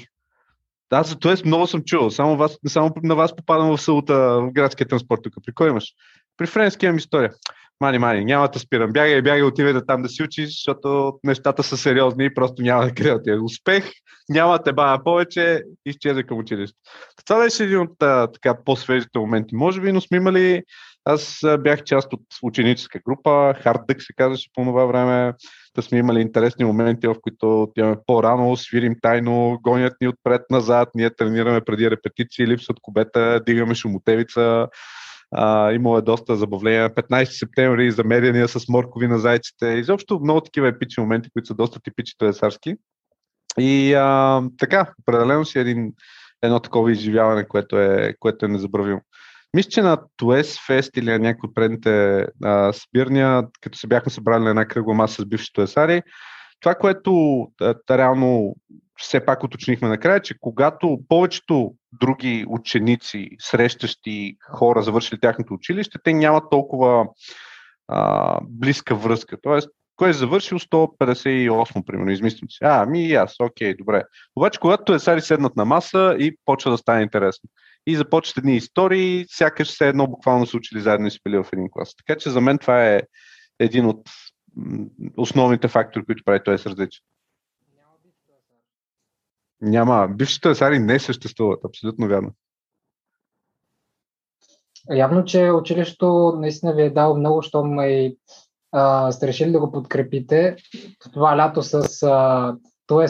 аз 0.91 1.09
за 1.09 1.19
това 1.19 1.37
много 1.45 1.67
съм 1.67 1.83
чувал. 1.83 2.11
Само, 2.11 2.37
вас, 2.37 2.59
само 2.67 2.93
на 3.03 3.15
вас 3.15 3.37
попадам 3.37 3.77
в 3.77 3.83
сълта 3.83 4.15
в 4.15 4.53
градския 4.53 4.89
транспорт 4.89 5.21
тук. 5.23 5.35
При 5.47 5.53
кой 5.53 5.69
имаш? 5.69 5.93
При 6.37 6.47
френски 6.47 6.87
имам 6.87 6.99
история. 6.99 7.33
Мани, 7.81 7.99
мани, 7.99 8.25
няма 8.25 8.49
да 8.49 8.59
спирам. 8.59 8.93
Бягай, 8.93 9.23
бягай, 9.23 9.43
отивай 9.43 9.73
да 9.73 9.87
там 9.87 10.03
да 10.03 10.09
си 10.09 10.23
учиш, 10.23 10.47
защото 10.47 11.19
нещата 11.25 11.63
са 11.63 11.77
сериозни 11.77 12.25
и 12.25 12.35
просто 12.35 12.63
няма 12.63 12.85
да 12.85 12.95
крия 12.95 13.23
тия. 13.23 13.43
Успех, 13.45 13.85
няма 14.29 14.63
те 14.63 14.73
бая 14.73 15.05
повече, 15.05 15.63
изчезва 15.87 16.23
към 16.23 16.39
училище. 16.39 16.79
Това 17.25 17.41
беше 17.41 17.65
един 17.65 17.81
от 17.81 17.99
така 18.33 18.55
по-свежите 18.65 19.19
моменти. 19.19 19.55
Може 19.55 19.81
би, 19.81 19.93
но 19.93 20.01
сме 20.01 20.17
имали 20.17 20.63
аз 21.05 21.41
бях 21.59 21.83
част 21.85 22.13
от 22.13 22.23
ученическа 22.43 23.01
група, 23.05 23.31
Hard 23.65 24.01
се 24.01 24.13
казваше 24.17 24.49
по 24.55 24.65
това 24.65 24.85
време. 24.85 25.33
Да 25.77 25.83
сме 25.83 25.99
имали 25.99 26.21
интересни 26.21 26.65
моменти, 26.65 27.07
в 27.07 27.17
които 27.23 27.63
отиваме 27.63 27.97
по-рано, 28.07 28.57
свирим 28.57 28.95
тайно, 29.03 29.59
гонят 29.63 29.95
ни 30.01 30.09
отпред-назад, 30.09 30.89
ние 30.95 31.11
тренираме 31.11 31.61
преди 31.61 31.91
репетиции, 31.91 32.47
липсват 32.47 32.77
кубета, 32.83 33.41
дигаме 33.47 33.75
шумотевица, 33.75 34.69
а, 35.31 35.73
имало 35.73 35.99
е 35.99 36.03
доста 36.03 36.37
забавления. 36.37 36.91
15 36.91 37.25
септември 37.25 37.91
замеряния 37.91 38.49
с 38.49 38.69
моркови 38.69 39.09
на 39.09 39.19
зайците. 39.19 39.67
Изобщо 39.67 40.21
много 40.23 40.41
такива 40.41 40.69
епични 40.69 41.01
моменти, 41.01 41.31
които 41.33 41.47
са 41.47 41.55
доста 41.55 41.81
типични 41.81 42.15
туесарски. 42.19 42.75
И 43.59 43.95
а, 43.95 44.43
така, 44.59 44.93
определено 45.01 45.45
си 45.45 45.59
един, 45.59 45.93
едно 46.43 46.61
такова 46.61 46.93
изживяване, 46.93 47.49
което 47.49 47.79
е, 47.79 48.15
което 48.21 48.47
е 48.47 48.49
незабравимо. 48.49 49.01
Мисля, 49.55 49.71
че 49.71 49.83
на 49.83 49.99
Туес 50.17 50.59
Фест 50.67 50.97
или 50.97 51.11
на 51.11 51.19
някои 51.19 51.49
от 51.49 51.55
предните 51.55 52.27
а, 52.45 52.73
събирния, 52.73 53.43
като 53.61 53.79
се 53.79 53.87
бяхме 53.87 54.13
събрали 54.13 54.45
на 54.45 54.51
една 54.51 54.65
кръгла 54.67 54.95
маса 54.95 55.23
с 55.23 55.27
бивши 55.27 55.53
туесари, 55.53 56.03
това, 56.61 56.75
което 56.75 57.43
а, 57.61 57.75
реално 57.91 58.57
все 58.99 59.25
пак 59.25 59.45
уточнихме 59.45 59.89
накрая, 59.89 60.21
че 60.21 60.35
когато 60.41 60.99
повечето 61.09 61.75
други 61.93 62.45
ученици, 62.49 63.31
срещащи 63.39 64.37
хора, 64.51 64.83
завършили 64.83 65.21
тяхното 65.21 65.55
училище, 65.55 65.99
те 66.05 66.13
нямат 66.13 66.45
толкова 66.51 67.07
а, 67.89 68.39
близка 68.43 68.95
връзка. 68.95 69.37
Тоест, 69.43 69.69
кой 69.97 70.11
е 70.11 70.13
завършил 70.13 70.59
158, 70.59 71.85
примерно, 71.87 72.11
измислям 72.11 72.51
си. 72.51 72.59
А, 72.63 72.87
ми 72.87 73.05
и 73.05 73.15
аз, 73.15 73.35
окей, 73.41 73.75
добре. 73.75 74.03
Обаче, 74.37 74.61
когато 74.61 74.95
е 74.95 74.99
сари 74.99 75.21
седнат 75.21 75.57
на 75.57 75.65
маса 75.65 76.17
и 76.19 76.37
почва 76.45 76.71
да 76.71 76.79
стане 76.79 77.03
интересно. 77.03 77.49
И 77.87 77.97
започват 77.97 78.39
едни 78.39 78.57
истории, 78.57 79.25
сякаш 79.29 79.69
все 79.69 79.89
едно 79.89 80.07
буквално 80.07 80.47
са 80.47 80.57
учили 80.57 80.81
заедно 80.81 81.07
и 81.07 81.11
спили 81.11 81.37
в 81.37 81.47
един 81.53 81.71
клас. 81.71 81.95
Така 81.97 82.19
че 82.19 82.31
за 82.31 82.41
мен 82.41 82.59
това 82.59 82.87
е 82.87 83.01
един 83.59 83.87
от 83.87 84.09
основните 85.17 85.69
фактори, 85.69 86.05
които 86.05 86.25
прави 86.25 86.41
този 86.45 86.65
различен. 86.65 87.03
Няма. 89.61 90.09
Бившите 90.09 90.49
асари 90.49 90.79
не 90.79 90.99
съществуват. 90.99 91.65
Абсолютно 91.65 92.09
вярно. 92.09 92.31
Явно, 94.91 95.25
че 95.25 95.51
училището 95.51 96.35
наистина 96.39 96.73
ви 96.73 96.83
е 96.83 96.91
дал 96.91 97.17
много, 97.17 97.43
щом 97.43 97.81
и 97.81 98.17
а, 98.73 99.13
сте 99.13 99.27
решили 99.27 99.53
да 99.53 99.61
го 99.61 99.73
подкрепите. 99.73 100.57
Това 101.13 101.37
лято 101.37 101.63
с 101.63 102.03
а, 102.03 102.57
това 102.87 103.05
е 103.05 103.09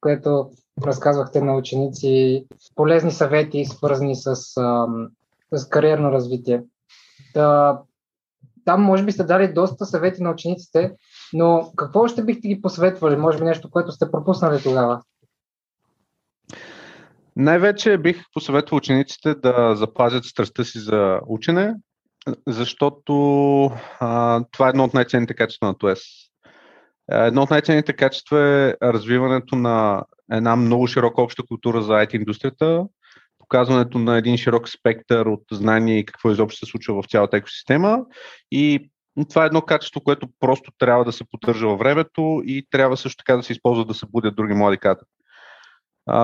което 0.00 0.50
разказвахте 0.82 1.40
на 1.40 1.56
ученици 1.56 2.44
полезни 2.74 3.10
съвети, 3.10 3.64
свързани 3.64 4.16
с, 4.16 4.26
а, 4.56 4.86
с 5.52 5.68
кариерно 5.68 6.12
развитие. 6.12 6.62
Да, 7.34 7.80
там 8.64 8.82
може 8.82 9.04
би 9.04 9.12
сте 9.12 9.24
дали 9.24 9.52
доста 9.52 9.86
съвети 9.86 10.22
на 10.22 10.30
учениците, 10.30 10.92
но 11.32 11.72
какво 11.76 12.00
още 12.00 12.24
бихте 12.24 12.48
ги 12.48 12.62
посъветвали? 12.62 13.16
Може 13.16 13.38
би 13.38 13.44
нещо, 13.44 13.70
което 13.70 13.92
сте 13.92 14.10
пропуснали 14.10 14.62
тогава? 14.62 15.02
Най-вече 17.36 17.98
бих 17.98 18.24
посъветвал 18.32 18.76
учениците 18.76 19.34
да 19.34 19.74
запазят 19.76 20.24
страстта 20.24 20.64
си 20.64 20.78
за 20.78 21.20
учене, 21.26 21.74
защото 22.46 23.14
а, 24.00 24.44
това 24.52 24.66
е 24.66 24.68
едно 24.68 24.84
от 24.84 24.94
най-ценните 24.94 25.34
качества 25.34 25.66
на 25.66 25.78
ТОЕС. 25.78 26.00
Едно 27.12 27.42
от 27.42 27.50
най-ценните 27.50 27.92
качества 27.92 28.40
е 28.40 28.74
развиването 28.82 29.56
на 29.56 30.02
една 30.32 30.56
много 30.56 30.86
широка 30.86 31.22
обща 31.22 31.42
култура 31.42 31.82
за 31.82 31.92
IT 31.92 32.14
индустрията, 32.14 32.84
показването 33.38 33.98
на 33.98 34.18
един 34.18 34.36
широк 34.36 34.68
спектър 34.68 35.26
от 35.26 35.42
знания 35.52 35.98
и 35.98 36.06
какво 36.06 36.30
изобщо 36.30 36.66
се 36.66 36.70
случва 36.70 37.02
в 37.02 37.06
цялата 37.06 37.36
екосистема. 37.36 37.98
И 38.50 38.90
това 39.28 39.42
е 39.42 39.46
едно 39.46 39.62
качество, 39.62 40.00
което 40.00 40.28
просто 40.40 40.72
трябва 40.78 41.04
да 41.04 41.12
се 41.12 41.24
поддържа 41.30 41.66
във 41.66 41.78
времето 41.78 42.42
и 42.46 42.66
трябва 42.70 42.96
също 42.96 43.16
така 43.16 43.36
да 43.36 43.42
се 43.42 43.52
използва 43.52 43.84
да 43.84 43.94
се 43.94 44.06
будят 44.06 44.36
други 44.36 44.54
млади 44.54 44.78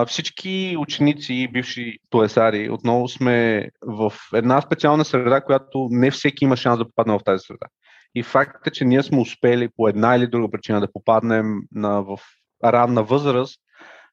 Всички 0.07 0.77
ученици 0.79 1.35
и 1.35 1.49
бивши 1.49 1.99
туесари 2.11 2.71
отново 2.71 3.09
сме 3.09 3.69
в 3.83 4.13
една 4.35 4.61
специална 4.61 5.05
среда, 5.05 5.41
която 5.41 5.89
не 5.91 6.11
всеки 6.11 6.45
има 6.45 6.57
шанс 6.57 6.79
да 6.79 6.85
попадне 6.85 7.19
в 7.19 7.25
тази 7.25 7.45
среда. 7.47 7.67
И 8.15 8.23
фактът 8.23 8.67
е, 8.67 8.71
че 8.71 8.85
ние 8.85 9.03
сме 9.03 9.21
успели 9.21 9.69
по 9.77 9.89
една 9.89 10.17
или 10.17 10.27
друга 10.27 10.51
причина 10.51 10.81
да 10.81 10.93
попаднем 10.93 11.61
на, 11.73 12.03
в 12.03 12.19
ранна 12.65 13.03
възраст, 13.03 13.61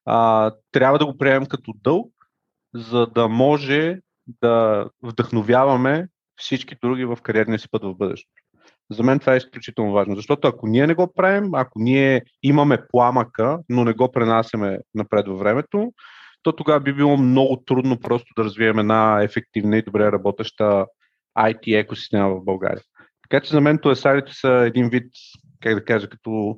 а, 0.06 0.52
трябва 0.72 1.00
да 1.00 1.06
го 1.06 1.18
приемем 1.18 1.46
като 1.46 1.74
дълг, 1.84 2.14
за 2.74 3.08
да 3.08 3.28
може 3.28 4.00
да 4.42 4.86
вдъхновяваме 5.04 6.08
всички 6.36 6.76
други 6.82 7.06
в 7.06 7.18
кариерния 7.24 7.60
си 7.60 7.70
път 7.72 7.84
в 7.84 7.96
бъдещето. 7.96 8.43
За 8.94 9.04
мен 9.04 9.20
това 9.20 9.34
е 9.34 9.38
изключително 9.38 9.92
важно, 9.94 10.16
защото 10.16 10.48
ако 10.48 10.68
ние 10.68 10.88
не 10.88 10.94
го 10.94 11.14
правим, 11.14 11.54
ако 11.54 11.80
ние 11.80 12.22
имаме 12.44 12.88
пламъка, 12.92 13.60
но 13.70 13.84
не 13.84 13.94
го 13.94 14.12
пренасяме 14.12 14.80
напред 14.96 15.28
във 15.28 15.40
времето, 15.40 15.92
то 16.44 16.52
тогава 16.52 16.80
би 16.80 16.94
било 16.94 17.18
много 17.18 17.64
трудно 17.66 18.00
просто 18.00 18.28
да 18.38 18.44
развием 18.44 18.80
една 18.80 19.24
ефективна 19.24 19.78
и 19.78 19.82
добре 19.82 20.12
работеща 20.12 20.86
IT 21.38 21.80
екосистема 21.80 22.30
в 22.30 22.44
България. 22.44 22.82
Така 23.30 23.46
че 23.46 23.52
за 23.52 23.62
мен 23.62 23.78
туесарите 23.78 24.34
са 24.34 24.50
един 24.50 24.90
вид, 24.90 25.12
как 25.62 25.76
да 25.76 25.86
кажа, 25.86 26.10
като 26.10 26.58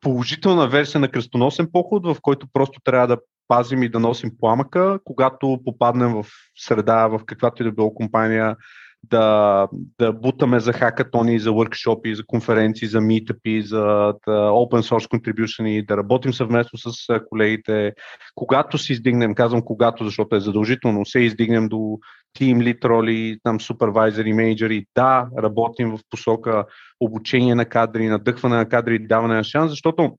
положителна 0.00 0.68
версия 0.68 1.00
на 1.00 1.08
кръстоносен 1.08 1.68
поход, 1.72 2.06
в 2.06 2.16
който 2.22 2.46
просто 2.52 2.80
трябва 2.84 3.06
да 3.06 3.18
пазим 3.48 3.82
и 3.82 3.88
да 3.88 4.00
носим 4.00 4.30
пламъка, 4.40 4.98
когато 5.04 5.60
попаднем 5.64 6.12
в 6.12 6.26
среда, 6.56 7.06
в 7.06 7.20
каквато 7.26 7.62
и 7.62 7.66
да 7.66 7.72
било 7.72 7.94
компания, 7.94 8.56
да, 9.02 9.68
да 9.98 10.12
бутаме 10.12 10.60
за 10.60 10.72
хакатони, 10.72 11.38
за 11.38 11.50
workshopи, 11.50 12.14
за 12.14 12.26
конференции, 12.26 12.88
за 12.88 13.00
митъпи, 13.00 13.62
за 13.62 13.78
да 14.26 14.50
open 14.50 14.82
source 14.82 15.18
contribution, 15.18 15.86
да 15.86 15.96
работим 15.96 16.32
съвместно 16.32 16.78
с 16.78 17.20
колегите. 17.28 17.92
Когато 18.34 18.78
си 18.78 18.92
издигнем, 18.92 19.34
казвам 19.34 19.62
когато, 19.62 20.04
защото 20.04 20.36
е 20.36 20.40
задължително, 20.40 21.06
се 21.06 21.20
издигнем 21.20 21.68
до 21.68 21.98
team 22.38 22.58
lead 22.58 22.84
роли, 22.84 23.38
там 23.42 23.60
супервайзери, 23.60 24.32
менеджери. 24.32 24.86
Да, 24.94 25.28
работим 25.38 25.90
в 25.90 25.98
посока 26.10 26.64
обучение 27.00 27.54
на 27.54 27.64
кадри, 27.64 28.08
надъхване 28.08 28.56
на 28.56 28.68
кадри, 28.68 29.06
даване 29.06 29.34
на 29.34 29.44
шанс, 29.44 29.70
защото 29.70 30.18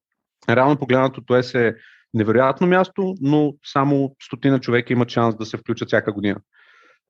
реално 0.49 0.77
погледнато 0.77 1.21
това 1.21 1.41
е 1.55 1.73
невероятно 2.13 2.67
място, 2.67 3.15
но 3.21 3.53
само 3.65 4.15
стотина 4.23 4.59
човека 4.59 4.93
имат 4.93 5.09
шанс 5.09 5.35
да 5.35 5.45
се 5.45 5.57
включат 5.57 5.87
всяка 5.87 6.13
година. 6.13 6.39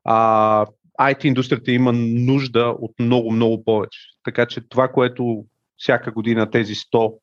А, 0.04 0.66
IT 1.00 1.26
индустрията 1.26 1.72
има 1.72 1.94
нужда 1.94 2.76
от 2.80 2.92
много, 3.00 3.32
много 3.32 3.64
повече. 3.64 4.00
Така 4.24 4.46
че 4.46 4.62
това, 4.70 4.88
което 4.88 5.46
всяка 5.78 6.12
година 6.12 6.52
тези 6.52 6.74
100 6.76 7.14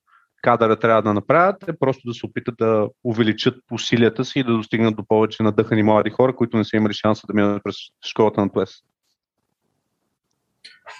кадъра 0.43 0.79
трябва 0.79 1.03
да 1.03 1.15
направят, 1.15 1.69
е 1.69 1.79
просто 1.79 2.09
да 2.09 2.15
се 2.15 2.27
опитат 2.27 2.55
да 2.59 2.89
увеличат 3.05 3.55
усилията 3.73 4.25
си 4.25 4.39
и 4.39 4.45
да 4.45 4.53
достигнат 4.53 4.97
до 4.97 5.05
повече 5.09 5.43
надъхани 5.43 5.83
млади 5.83 6.11
хора, 6.11 6.37
които 6.37 6.57
не 6.57 6.65
са 6.65 6.77
имали 6.77 6.95
шанса 6.95 7.27
да 7.27 7.35
минат 7.35 7.63
през 7.65 7.77
школата 8.11 8.41
на 8.41 8.53
ТОЕС. 8.53 8.71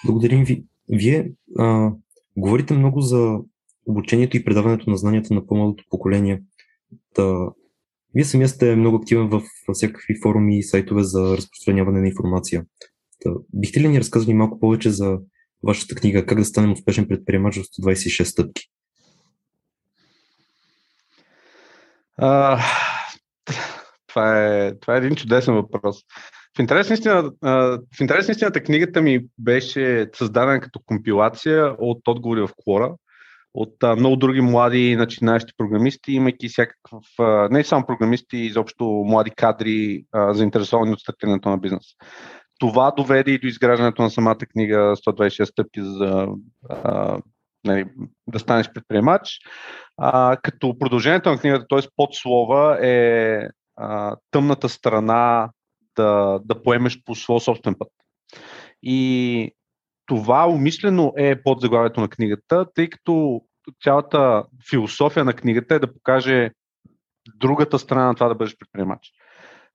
Благодарим 0.05 0.43
ви. 0.43 0.63
Вие 0.89 1.31
а, 1.59 1.91
говорите 2.37 2.73
много 2.73 3.01
за 3.01 3.37
обучението 3.85 4.37
и 4.37 4.45
предаването 4.45 4.89
на 4.89 4.97
знанията 4.97 5.33
на 5.33 5.47
по-малото 5.47 5.83
поколение. 5.89 6.43
Та, 7.13 7.47
вие 8.15 8.25
самия 8.25 8.47
сте 8.47 8.75
много 8.75 8.97
активен 8.97 9.29
в 9.29 9.41
всякакви 9.73 10.15
форуми 10.23 10.57
и 10.57 10.63
сайтове 10.63 11.03
за 11.03 11.37
разпространяване 11.37 12.01
на 12.01 12.07
информация. 12.07 12.65
Та, 13.23 13.29
бихте 13.53 13.79
ли 13.79 13.87
ни 13.87 13.99
разказали 13.99 14.33
малко 14.33 14.59
повече 14.59 14.89
за 14.89 15.19
вашата 15.63 15.95
книга 15.95 16.25
Как 16.25 16.37
да 16.37 16.45
станем 16.45 16.71
успешен 16.71 17.07
предприемач 17.07 17.57
в 17.57 17.63
126 17.63 18.23
стъпки? 18.23 18.63
А, 22.17 22.59
това, 24.07 24.45
е, 24.45 24.79
това 24.79 24.95
е 24.95 24.97
един 24.97 25.15
чудесен 25.15 25.53
въпрос. 25.53 25.97
В 26.57 26.59
интерес, 26.59 26.89
истина, 26.89 27.31
в 27.41 28.01
интерес 28.01 28.29
истината 28.29 28.63
книгата 28.63 29.01
ми 29.01 29.25
беше 29.39 30.09
създадена 30.13 30.59
като 30.59 30.79
компилация 30.85 31.75
от 31.79 32.07
отговори 32.07 32.41
в 32.41 32.49
Quora, 32.67 32.95
от 33.55 33.83
а, 33.83 33.95
много 33.95 34.15
други 34.15 34.41
млади 34.41 34.95
начинаещи 34.95 35.53
програмисти, 35.57 36.13
имайки 36.13 36.47
всякакъв, 36.47 37.03
а, 37.19 37.47
не 37.51 37.63
само 37.63 37.85
програмисти, 37.85 38.37
изобщо 38.37 38.85
млади 38.85 39.31
кадри, 39.31 40.05
а, 40.11 40.33
заинтересовани 40.33 40.93
от 40.93 40.99
стартирането 40.99 41.49
на 41.49 41.57
бизнес. 41.57 41.83
Това 42.59 42.91
доведе 42.91 43.31
и 43.31 43.39
до 43.39 43.47
изграждането 43.47 44.01
на 44.01 44.09
самата 44.09 44.35
книга 44.35 44.95
126 44.95 45.45
стъпки 45.45 45.81
за 45.81 46.27
а, 46.69 47.19
нали, 47.65 47.85
да 48.27 48.39
станеш 48.39 48.69
предприемач. 48.73 49.39
А, 49.97 50.37
като 50.43 50.79
продължението 50.79 51.29
на 51.29 51.37
книгата, 51.37 51.65
т.е. 51.69 51.79
подслова 51.95 52.87
е 52.87 53.39
а, 53.75 54.15
тъмната 54.31 54.69
страна 54.69 55.49
да, 55.95 56.39
да 56.45 56.63
поемеш 56.63 57.03
по 57.05 57.15
своя 57.15 57.39
собствен 57.39 57.75
път. 57.79 57.89
И 58.83 59.51
това 60.05 60.47
умишлено 60.49 61.13
е 61.17 61.43
под 61.43 61.61
заглавието 61.61 62.01
на 62.01 62.07
книгата, 62.07 62.65
тъй 62.75 62.89
като 62.89 63.41
цялата 63.83 64.43
философия 64.69 65.25
на 65.25 65.33
книгата 65.33 65.75
е 65.75 65.79
да 65.79 65.93
покаже 65.93 66.51
другата 67.35 67.79
страна 67.79 68.05
на 68.05 68.15
това 68.15 68.27
да 68.27 68.35
бъдеш 68.35 68.57
предприемач. 68.57 69.11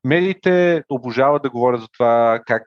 Медиите 0.05 0.83
обожават 0.89 1.43
да 1.43 1.51
говорят 1.51 1.81
за 1.81 1.87
това 1.99 2.41
как 2.47 2.63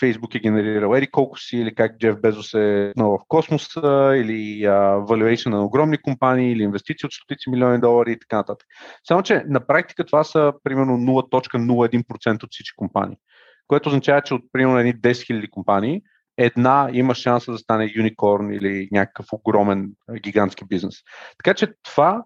Фейсбук 0.00 0.34
е 0.34 0.38
генерирал 0.38 0.94
ери 0.94 1.06
колко 1.06 1.38
си, 1.38 1.56
или 1.56 1.74
как 1.74 1.98
Джеф 1.98 2.20
Безос 2.20 2.54
е 2.54 2.92
в 2.96 3.18
космоса, 3.28 4.12
или 4.16 4.62
valuation 5.08 5.50
на 5.50 5.64
огромни 5.64 5.98
компании, 5.98 6.52
или 6.52 6.62
инвестиции 6.62 7.06
от 7.06 7.12
стотици 7.12 7.50
милиони 7.50 7.80
долари 7.80 8.12
и 8.12 8.18
така 8.18 8.36
нататък. 8.36 8.68
Само, 9.08 9.22
че 9.22 9.44
на 9.46 9.66
практика 9.66 10.04
това 10.04 10.24
са 10.24 10.52
примерно 10.64 10.92
0.01% 10.92 12.44
от 12.44 12.50
всички 12.52 12.76
компании, 12.76 13.16
което 13.66 13.88
означава, 13.88 14.22
че 14.22 14.34
от 14.34 14.42
примерно 14.52 14.78
едни 14.78 14.94
10 14.94 15.10
000 15.10 15.50
компании, 15.50 16.02
една 16.38 16.90
има 16.92 17.14
шанса 17.14 17.52
да 17.52 17.58
стане 17.58 17.92
юникорн 17.96 18.52
или 18.52 18.88
някакъв 18.92 19.26
огромен 19.32 19.90
гигантски 20.20 20.64
бизнес. 20.64 20.94
Така 21.38 21.54
че 21.54 21.72
това 21.82 22.24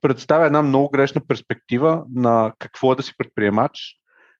представя 0.00 0.46
една 0.46 0.62
много 0.62 0.90
грешна 0.90 1.20
перспектива 1.28 2.04
на 2.14 2.52
какво 2.58 2.92
е 2.92 2.96
да 2.96 3.02
си 3.02 3.12
предприемач. 3.18 3.72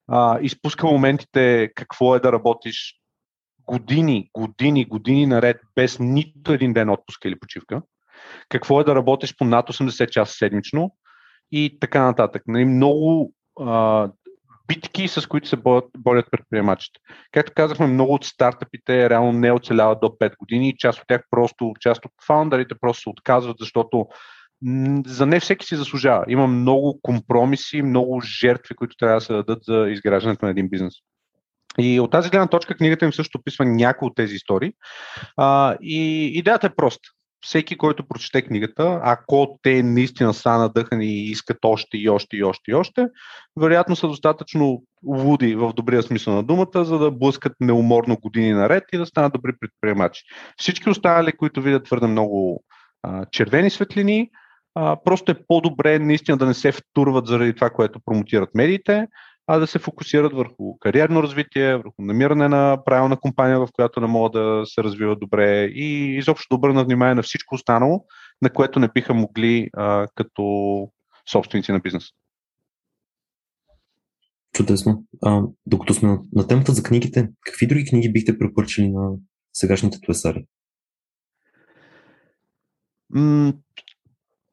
А, 0.09 0.39
изпуска 0.41 0.87
моментите 0.87 1.71
какво 1.75 2.17
е 2.17 2.21
да 2.21 2.33
работиш 2.33 2.95
години, 3.67 4.29
години, 4.35 4.85
години 4.85 5.27
наред 5.27 5.61
без 5.75 5.99
нито 6.01 6.53
един 6.53 6.73
ден 6.73 6.91
отпуска 6.91 7.29
или 7.29 7.39
почивка. 7.39 7.83
Какво 8.49 8.81
е 8.81 8.85
да 8.85 8.95
работиш 8.95 9.37
по 9.37 9.45
над 9.45 9.69
80 9.69 10.09
часа 10.11 10.33
седмично 10.33 10.95
и 11.53 11.79
така 11.81 12.05
нататък. 12.05 12.43
Нали, 12.47 12.65
много 12.65 13.35
а, 13.61 14.11
битки, 14.73 15.09
с 15.09 15.29
които 15.29 15.49
се 15.49 15.57
борят, 15.57 15.85
борят 15.99 16.27
предприемачите. 16.31 17.01
Както 17.33 17.53
казахме, 17.57 17.87
много 17.87 18.15
от 18.15 18.25
стартъпите 18.25 19.11
реално 19.11 19.33
не 19.33 19.53
оцеляват 19.53 20.01
до 20.01 20.07
5 20.09 20.37
години 20.37 20.75
част 20.79 20.99
от 20.99 21.05
тях 21.09 21.23
просто, 21.31 21.73
част 21.81 22.05
от 22.05 22.13
фаундърите 22.27 22.75
просто 22.81 23.03
се 23.03 23.09
отказват, 23.09 23.57
защото 23.61 24.07
за 25.07 25.27
не 25.27 25.41
всеки 25.41 25.67
си 25.67 25.77
заслужава. 25.77 26.25
Има 26.29 26.47
много 26.47 27.01
компромиси, 27.03 27.83
много 27.83 28.21
жертви, 28.21 28.75
които 28.75 28.97
трябва 28.97 29.17
да 29.17 29.21
се 29.21 29.33
дадат 29.33 29.65
за 29.65 29.87
изграждането 29.91 30.45
на 30.45 30.51
един 30.51 30.69
бизнес. 30.69 30.95
И 31.79 32.01
от 32.01 32.11
тази 32.11 32.31
гледна 32.31 32.47
точка 32.47 32.75
книгата 32.75 33.05
им 33.05 33.13
също 33.13 33.39
описва 33.39 33.65
някои 33.65 34.07
от 34.07 34.17
тези 34.17 34.35
истории. 34.35 34.73
А, 35.37 35.77
и 35.83 36.27
идеята 36.27 36.67
е 36.67 36.75
проста. 36.75 37.09
Всеки, 37.45 37.79
който 37.79 38.07
прочете 38.09 38.43
книгата, 38.43 39.01
ако 39.03 39.59
те 39.63 39.83
наистина 39.83 40.35
са 40.35 40.51
надъхани 40.51 41.07
и 41.07 41.31
искат 41.31 41.59
още 41.63 41.99
и 41.99 42.09
още 42.09 42.37
и 42.37 42.45
още 42.45 42.71
и 42.71 42.75
още, 42.75 43.07
вероятно 43.61 43.97
са 43.97 44.09
достатъчно 44.09 44.83
луди 45.07 45.55
в 45.55 45.73
добрия 45.73 46.03
смисъл 46.03 46.35
на 46.35 46.43
думата, 46.43 46.85
за 46.85 46.99
да 46.99 47.11
блъскат 47.11 47.53
неуморно 47.61 48.17
години 48.17 48.53
наред 48.53 48.85
и 48.93 48.99
да 48.99 49.07
станат 49.07 49.33
добри 49.33 49.53
предприемачи. 49.61 50.23
Всички 50.57 50.91
останали, 50.91 51.33
които 51.33 51.63
видят 51.63 51.85
твърде 51.85 52.07
много 52.07 52.65
а, 53.03 53.27
червени 53.31 53.71
светлини, 53.71 54.31
а, 54.75 54.97
просто 55.05 55.33
е 55.33 55.47
по-добре 55.49 55.99
наистина 55.99 56.37
да 56.37 56.47
не 56.47 56.55
се 56.55 56.73
втурват 56.73 57.27
заради 57.27 57.55
това, 57.55 57.71
което 57.71 58.01
промотират 58.05 58.55
медиите, 58.55 59.07
а 59.53 59.59
да 59.59 59.67
се 59.67 59.79
фокусират 59.79 60.33
върху 60.33 60.79
кариерно 60.79 61.23
развитие, 61.23 61.77
върху 61.77 62.03
намиране 62.03 62.49
на 62.49 62.85
правилна 62.85 63.17
компания, 63.17 63.59
в 63.59 63.69
която 63.73 64.01
не 64.01 64.07
могат 64.07 64.33
да 64.33 64.63
се 64.67 64.83
развиват 64.83 65.21
добре 65.21 65.65
и 65.65 66.17
изобщо 66.17 66.47
да 66.51 66.55
обърнат 66.57 66.87
внимание 66.87 67.15
на 67.15 67.23
всичко 67.23 67.55
останало, 67.55 68.05
на 68.43 68.51
което 68.51 68.79
не 68.79 68.89
биха 68.95 69.15
могли 69.15 69.71
а, 69.73 70.09
като 70.15 70.43
собственици 71.33 71.73
на 71.73 71.81
бизнес. 71.81 72.05
Чудесно. 74.53 75.05
А, 75.23 75.43
докато 75.67 75.95
сме 75.95 76.19
на 76.33 76.47
темата 76.47 76.73
за 76.73 76.83
книгите, 76.83 77.29
какви 77.47 77.67
други 77.67 77.85
книги 77.85 78.13
бихте 78.13 78.39
препоръчали 78.39 78.91
на 78.91 79.11
сегашните 79.53 79.99
туесари? 80.01 80.47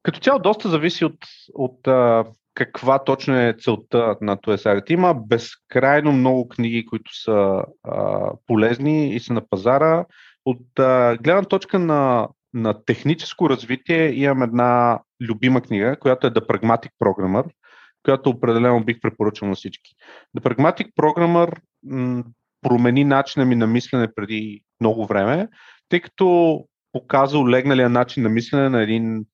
като 0.04 0.20
цяло 0.20 0.40
доста 0.40 0.70
зависи 0.70 1.06
от, 1.06 1.18
от 1.54 1.88
а, 1.88 2.26
каква 2.60 3.04
точно 3.04 3.36
е 3.36 3.56
целта 3.60 4.16
на 4.22 4.38
този. 4.38 4.70
Има 4.90 5.14
безкрайно 5.14 6.12
много 6.12 6.50
книги, 6.50 6.86
които 6.86 7.22
са 7.24 7.64
а, 7.84 8.32
полезни 8.48 9.16
и 9.16 9.20
са 9.20 9.34
на 9.34 9.42
пазара. 9.50 10.06
От 10.46 10.80
а, 10.80 11.18
гледна 11.18 11.44
точка 11.44 11.80
на, 11.80 12.28
на 12.54 12.86
техническо 12.86 13.50
развитие 13.50 14.12
имам 14.12 14.42
една 14.42 15.00
любима 15.22 15.62
книга, 15.62 15.96
която 16.00 16.28
е 16.28 16.32
The 16.32 16.48
Pragmatic 16.48 16.90
Programmer, 17.04 17.46
която 18.04 18.30
определено 18.30 18.84
бих 18.84 19.00
препоръчал 19.02 19.48
на 19.48 19.56
всички. 19.56 19.92
The 20.38 20.42
Pragmatic 20.42 20.94
Programmer 21.02 21.56
м- 21.84 22.24
промени 22.62 23.04
начина 23.04 23.46
ми 23.46 23.56
на 23.56 23.68
мислене 23.68 24.08
преди 24.16 24.62
много 24.82 25.06
време, 25.06 25.48
тъй 25.90 26.00
като 26.00 26.60
показа 26.92 27.38
легналия 27.38 27.90
начин 27.90 28.24
на 28.24 28.30
мислене 28.30 28.70
на 28.70 28.82
един 28.82 29.26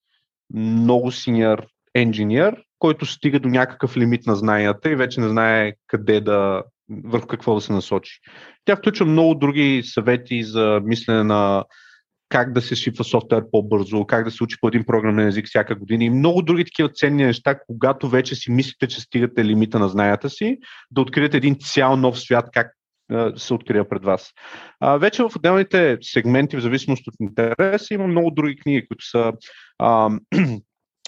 много 0.54 1.12
синьор 1.12 1.68
енжиньор, 1.96 2.65
който 2.80 3.06
стига 3.06 3.40
до 3.40 3.50
някакъв 3.50 3.98
лимит 3.98 4.26
на 4.26 4.36
знанията 4.36 4.92
и 4.92 4.96
вече 4.96 5.22
не 5.22 5.30
знае 5.30 5.74
къде 5.88 6.22
да, 6.22 6.64
върху 7.04 7.28
какво 7.28 7.56
да 7.56 7.62
се 7.62 7.74
насочи. 7.74 8.20
Тя 8.66 8.76
включва 8.76 9.06
много 9.06 9.36
други 9.36 9.82
съвети 9.86 10.44
за 10.44 10.82
мислене 10.84 11.24
на 11.24 11.64
как 12.30 12.54
да 12.54 12.62
се 12.62 12.76
шифва 12.76 13.04
софтуер 13.04 13.44
по-бързо, 13.52 14.06
как 14.06 14.26
да 14.26 14.32
се 14.32 14.44
учи 14.44 14.58
по 14.62 14.68
един 14.68 14.84
програмен 14.86 15.28
език 15.28 15.48
всяка 15.48 15.76
година 15.76 16.04
и 16.04 16.10
много 16.10 16.42
други 16.42 16.66
такива 16.66 16.90
ценни 16.90 17.26
неща, 17.26 17.60
когато 17.68 18.10
вече 18.10 18.36
си 18.36 18.52
мислите, 18.52 18.88
че 18.88 19.02
стигате 19.02 19.46
лимита 19.46 19.80
на 19.80 19.90
знанията 19.90 20.30
си, 20.30 20.58
да 20.92 21.02
откриете 21.02 21.38
един 21.38 21.56
цял 21.60 21.98
нов 21.98 22.20
свят, 22.20 22.46
как 22.54 22.72
се 23.36 23.54
открия 23.54 23.90
пред 23.90 24.04
вас. 24.04 24.32
А, 24.80 24.98
вече 24.98 25.24
в 25.24 25.32
отделните 25.36 25.98
сегменти, 26.02 26.58
в 26.58 26.62
зависимост 26.62 27.08
от 27.08 27.14
интереса, 27.20 27.94
има 27.94 28.08
много 28.08 28.32
други 28.32 28.56
книги, 28.56 28.88
които 28.88 29.10
са 29.10 29.34
а, 29.80 30.10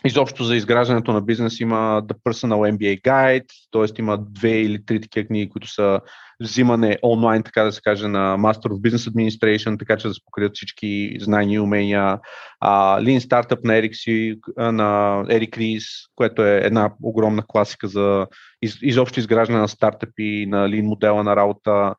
изобщо 0.08 0.44
за 0.44 0.56
изграждането 0.56 1.14
на 1.14 1.22
бизнес 1.22 1.60
има 1.60 2.02
The 2.04 2.16
Personal 2.26 2.78
MBA 2.78 3.02
Guide, 3.02 3.46
т.е. 3.72 4.02
има 4.02 4.18
две 4.18 4.60
или 4.62 4.86
три 4.86 5.02
такива 5.02 5.28
книги, 5.28 5.50
които 5.50 5.68
са 5.68 6.00
взимане 6.40 6.98
онлайн, 7.04 7.44
така 7.44 7.64
да 7.64 7.72
се 7.72 7.82
каже, 7.82 8.08
на 8.08 8.38
Master 8.38 8.68
of 8.68 8.90
Business 8.90 9.12
Administration, 9.12 9.80
така 9.80 9.98
че 9.98 10.08
да 10.08 10.14
се 10.14 10.20
покрият 10.26 10.56
всички 10.56 11.18
знания 11.20 11.56
и 11.56 11.60
умения. 11.60 12.20
А, 12.60 13.02
Lean 13.02 13.20
Startup 13.20 13.64
на 13.64 13.94
Си, 13.94 14.40
на 14.58 15.20
Ерик 15.30 15.58
Рис, 15.58 15.86
което 16.16 16.46
е 16.46 16.62
една 16.64 16.92
огромна 17.04 17.44
класика 17.48 17.88
за 17.88 18.28
из, 18.62 18.78
изобщо 18.82 19.20
изграждане 19.20 19.60
на 19.60 19.68
стартъпи, 19.68 20.46
на 20.50 20.70
Lean 20.70 20.82
модела 20.82 21.24
на 21.24 21.36
работа. 21.36 21.96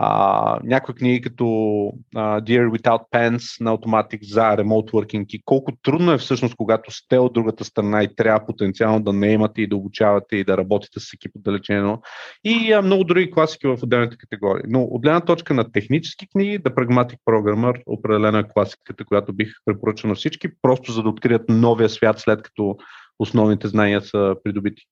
А, 0.00 0.60
някои 0.64 0.94
книги 0.94 1.20
като 1.20 1.44
uh, 1.44 1.94
Dear 2.16 2.78
Without 2.78 3.00
Pants 3.12 3.60
на 3.60 3.76
Automatic 3.76 4.24
за 4.24 4.40
Remote 4.40 4.90
Working 4.90 5.26
и 5.28 5.42
колко 5.44 5.72
трудно 5.82 6.12
е 6.12 6.18
всъщност, 6.18 6.54
когато 6.56 6.90
сте 6.90 7.18
от 7.18 7.32
другата 7.32 7.64
страна 7.64 8.02
и 8.02 8.14
трябва 8.16 8.46
потенциално 8.46 9.00
да 9.00 9.12
не 9.12 9.32
имате 9.32 9.62
и 9.62 9.66
да 9.66 9.76
обучавате 9.76 10.36
и 10.36 10.44
да 10.44 10.56
работите 10.56 11.00
с 11.00 11.12
екип 11.12 11.36
отдалечено 11.36 12.02
и 12.44 12.50
uh, 12.50 12.80
много 12.80 13.04
други 13.04 13.30
класики 13.30 13.66
в 13.66 13.78
отделните 13.82 14.16
категории. 14.16 14.62
Но 14.68 14.82
от 14.82 15.02
гледна 15.02 15.20
точка 15.20 15.54
на 15.54 15.72
технически 15.72 16.28
книги, 16.28 16.58
The 16.58 16.74
Pragmatic 16.74 17.16
Programmer 17.26 17.82
определена 17.86 18.48
класиката, 18.48 19.04
която 19.04 19.32
бих 19.32 19.52
препоръчал 19.64 20.08
на 20.08 20.14
всички, 20.14 20.48
просто 20.62 20.92
за 20.92 21.02
да 21.02 21.08
открият 21.08 21.48
новия 21.48 21.88
свят 21.88 22.18
след 22.18 22.42
като 22.42 22.76
основните 23.18 23.68
знания 23.68 24.00
са 24.02 24.34
придобити. 24.44 24.82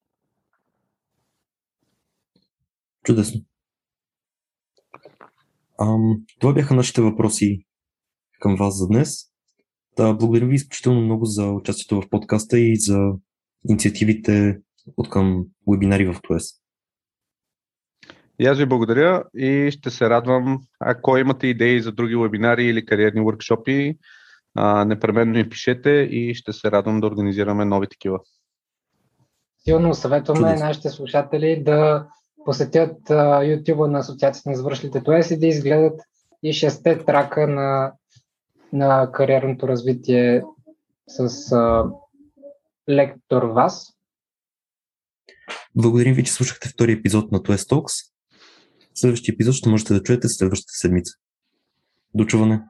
Чудесно. 3.04 3.40
Ам, 5.80 6.22
това 6.40 6.52
бяха 6.52 6.74
нашите 6.74 7.00
въпроси 7.00 7.66
към 8.40 8.56
вас 8.56 8.78
за 8.78 8.88
днес. 8.88 9.18
Да, 9.96 10.14
благодаря 10.14 10.46
ви 10.46 10.54
изключително 10.54 11.00
много 11.00 11.24
за 11.24 11.50
участието 11.50 12.00
в 12.00 12.08
подкаста 12.08 12.58
и 12.58 12.76
за 12.76 13.12
инициативите 13.68 14.58
от 14.96 15.10
към 15.10 15.46
вебинари 15.68 16.06
в 16.06 16.16
ТОЕС. 16.22 16.50
И 18.38 18.46
аз 18.46 18.58
ви 18.58 18.66
благодаря 18.66 19.24
и 19.34 19.70
ще 19.70 19.90
се 19.90 20.10
радвам, 20.10 20.60
ако 20.80 21.16
имате 21.16 21.46
идеи 21.46 21.80
за 21.80 21.92
други 21.92 22.16
вебинари 22.16 22.64
или 22.64 22.86
кариерни 22.86 23.20
workshopи, 23.20 23.98
непременно 24.86 25.32
ми 25.32 25.48
пишете 25.48 25.90
и 25.90 26.34
ще 26.34 26.52
се 26.52 26.70
радвам 26.70 27.00
да 27.00 27.06
организираме 27.06 27.64
нови 27.64 27.86
такива. 27.88 28.18
Силно 29.58 29.94
съветваме 29.94 30.40
Чудесно. 30.40 30.66
нашите 30.66 30.88
слушатели 30.88 31.62
да 31.64 32.08
посетят 32.46 32.98
YouTube 33.08 33.86
на 33.86 33.98
Асоциацията 33.98 34.48
на 34.48 34.52
извършилите 34.52 35.02
ТОЕС 35.02 35.30
и 35.30 35.38
да 35.38 35.46
изгледат 35.46 36.00
и 36.42 36.52
шесте 36.52 37.04
трака 37.04 37.46
на, 37.46 37.92
на 38.72 39.12
кариерното 39.12 39.68
развитие 39.68 40.42
с 41.06 41.52
а, 41.52 41.84
лектор 42.88 43.42
Вас. 43.42 43.92
Благодарим 45.74 46.14
ви, 46.14 46.24
че 46.24 46.32
слушахте 46.32 46.68
втори 46.68 46.92
епизод 46.92 47.32
на 47.32 47.38
TOES 47.38 47.72
Talks. 47.72 48.12
Следващия 48.94 49.32
епизод 49.32 49.54
ще 49.54 49.68
можете 49.68 49.94
да 49.94 50.02
чуете 50.02 50.28
следващата 50.28 50.72
седмица. 50.72 51.12
До 52.14 52.24
чуване! 52.24 52.62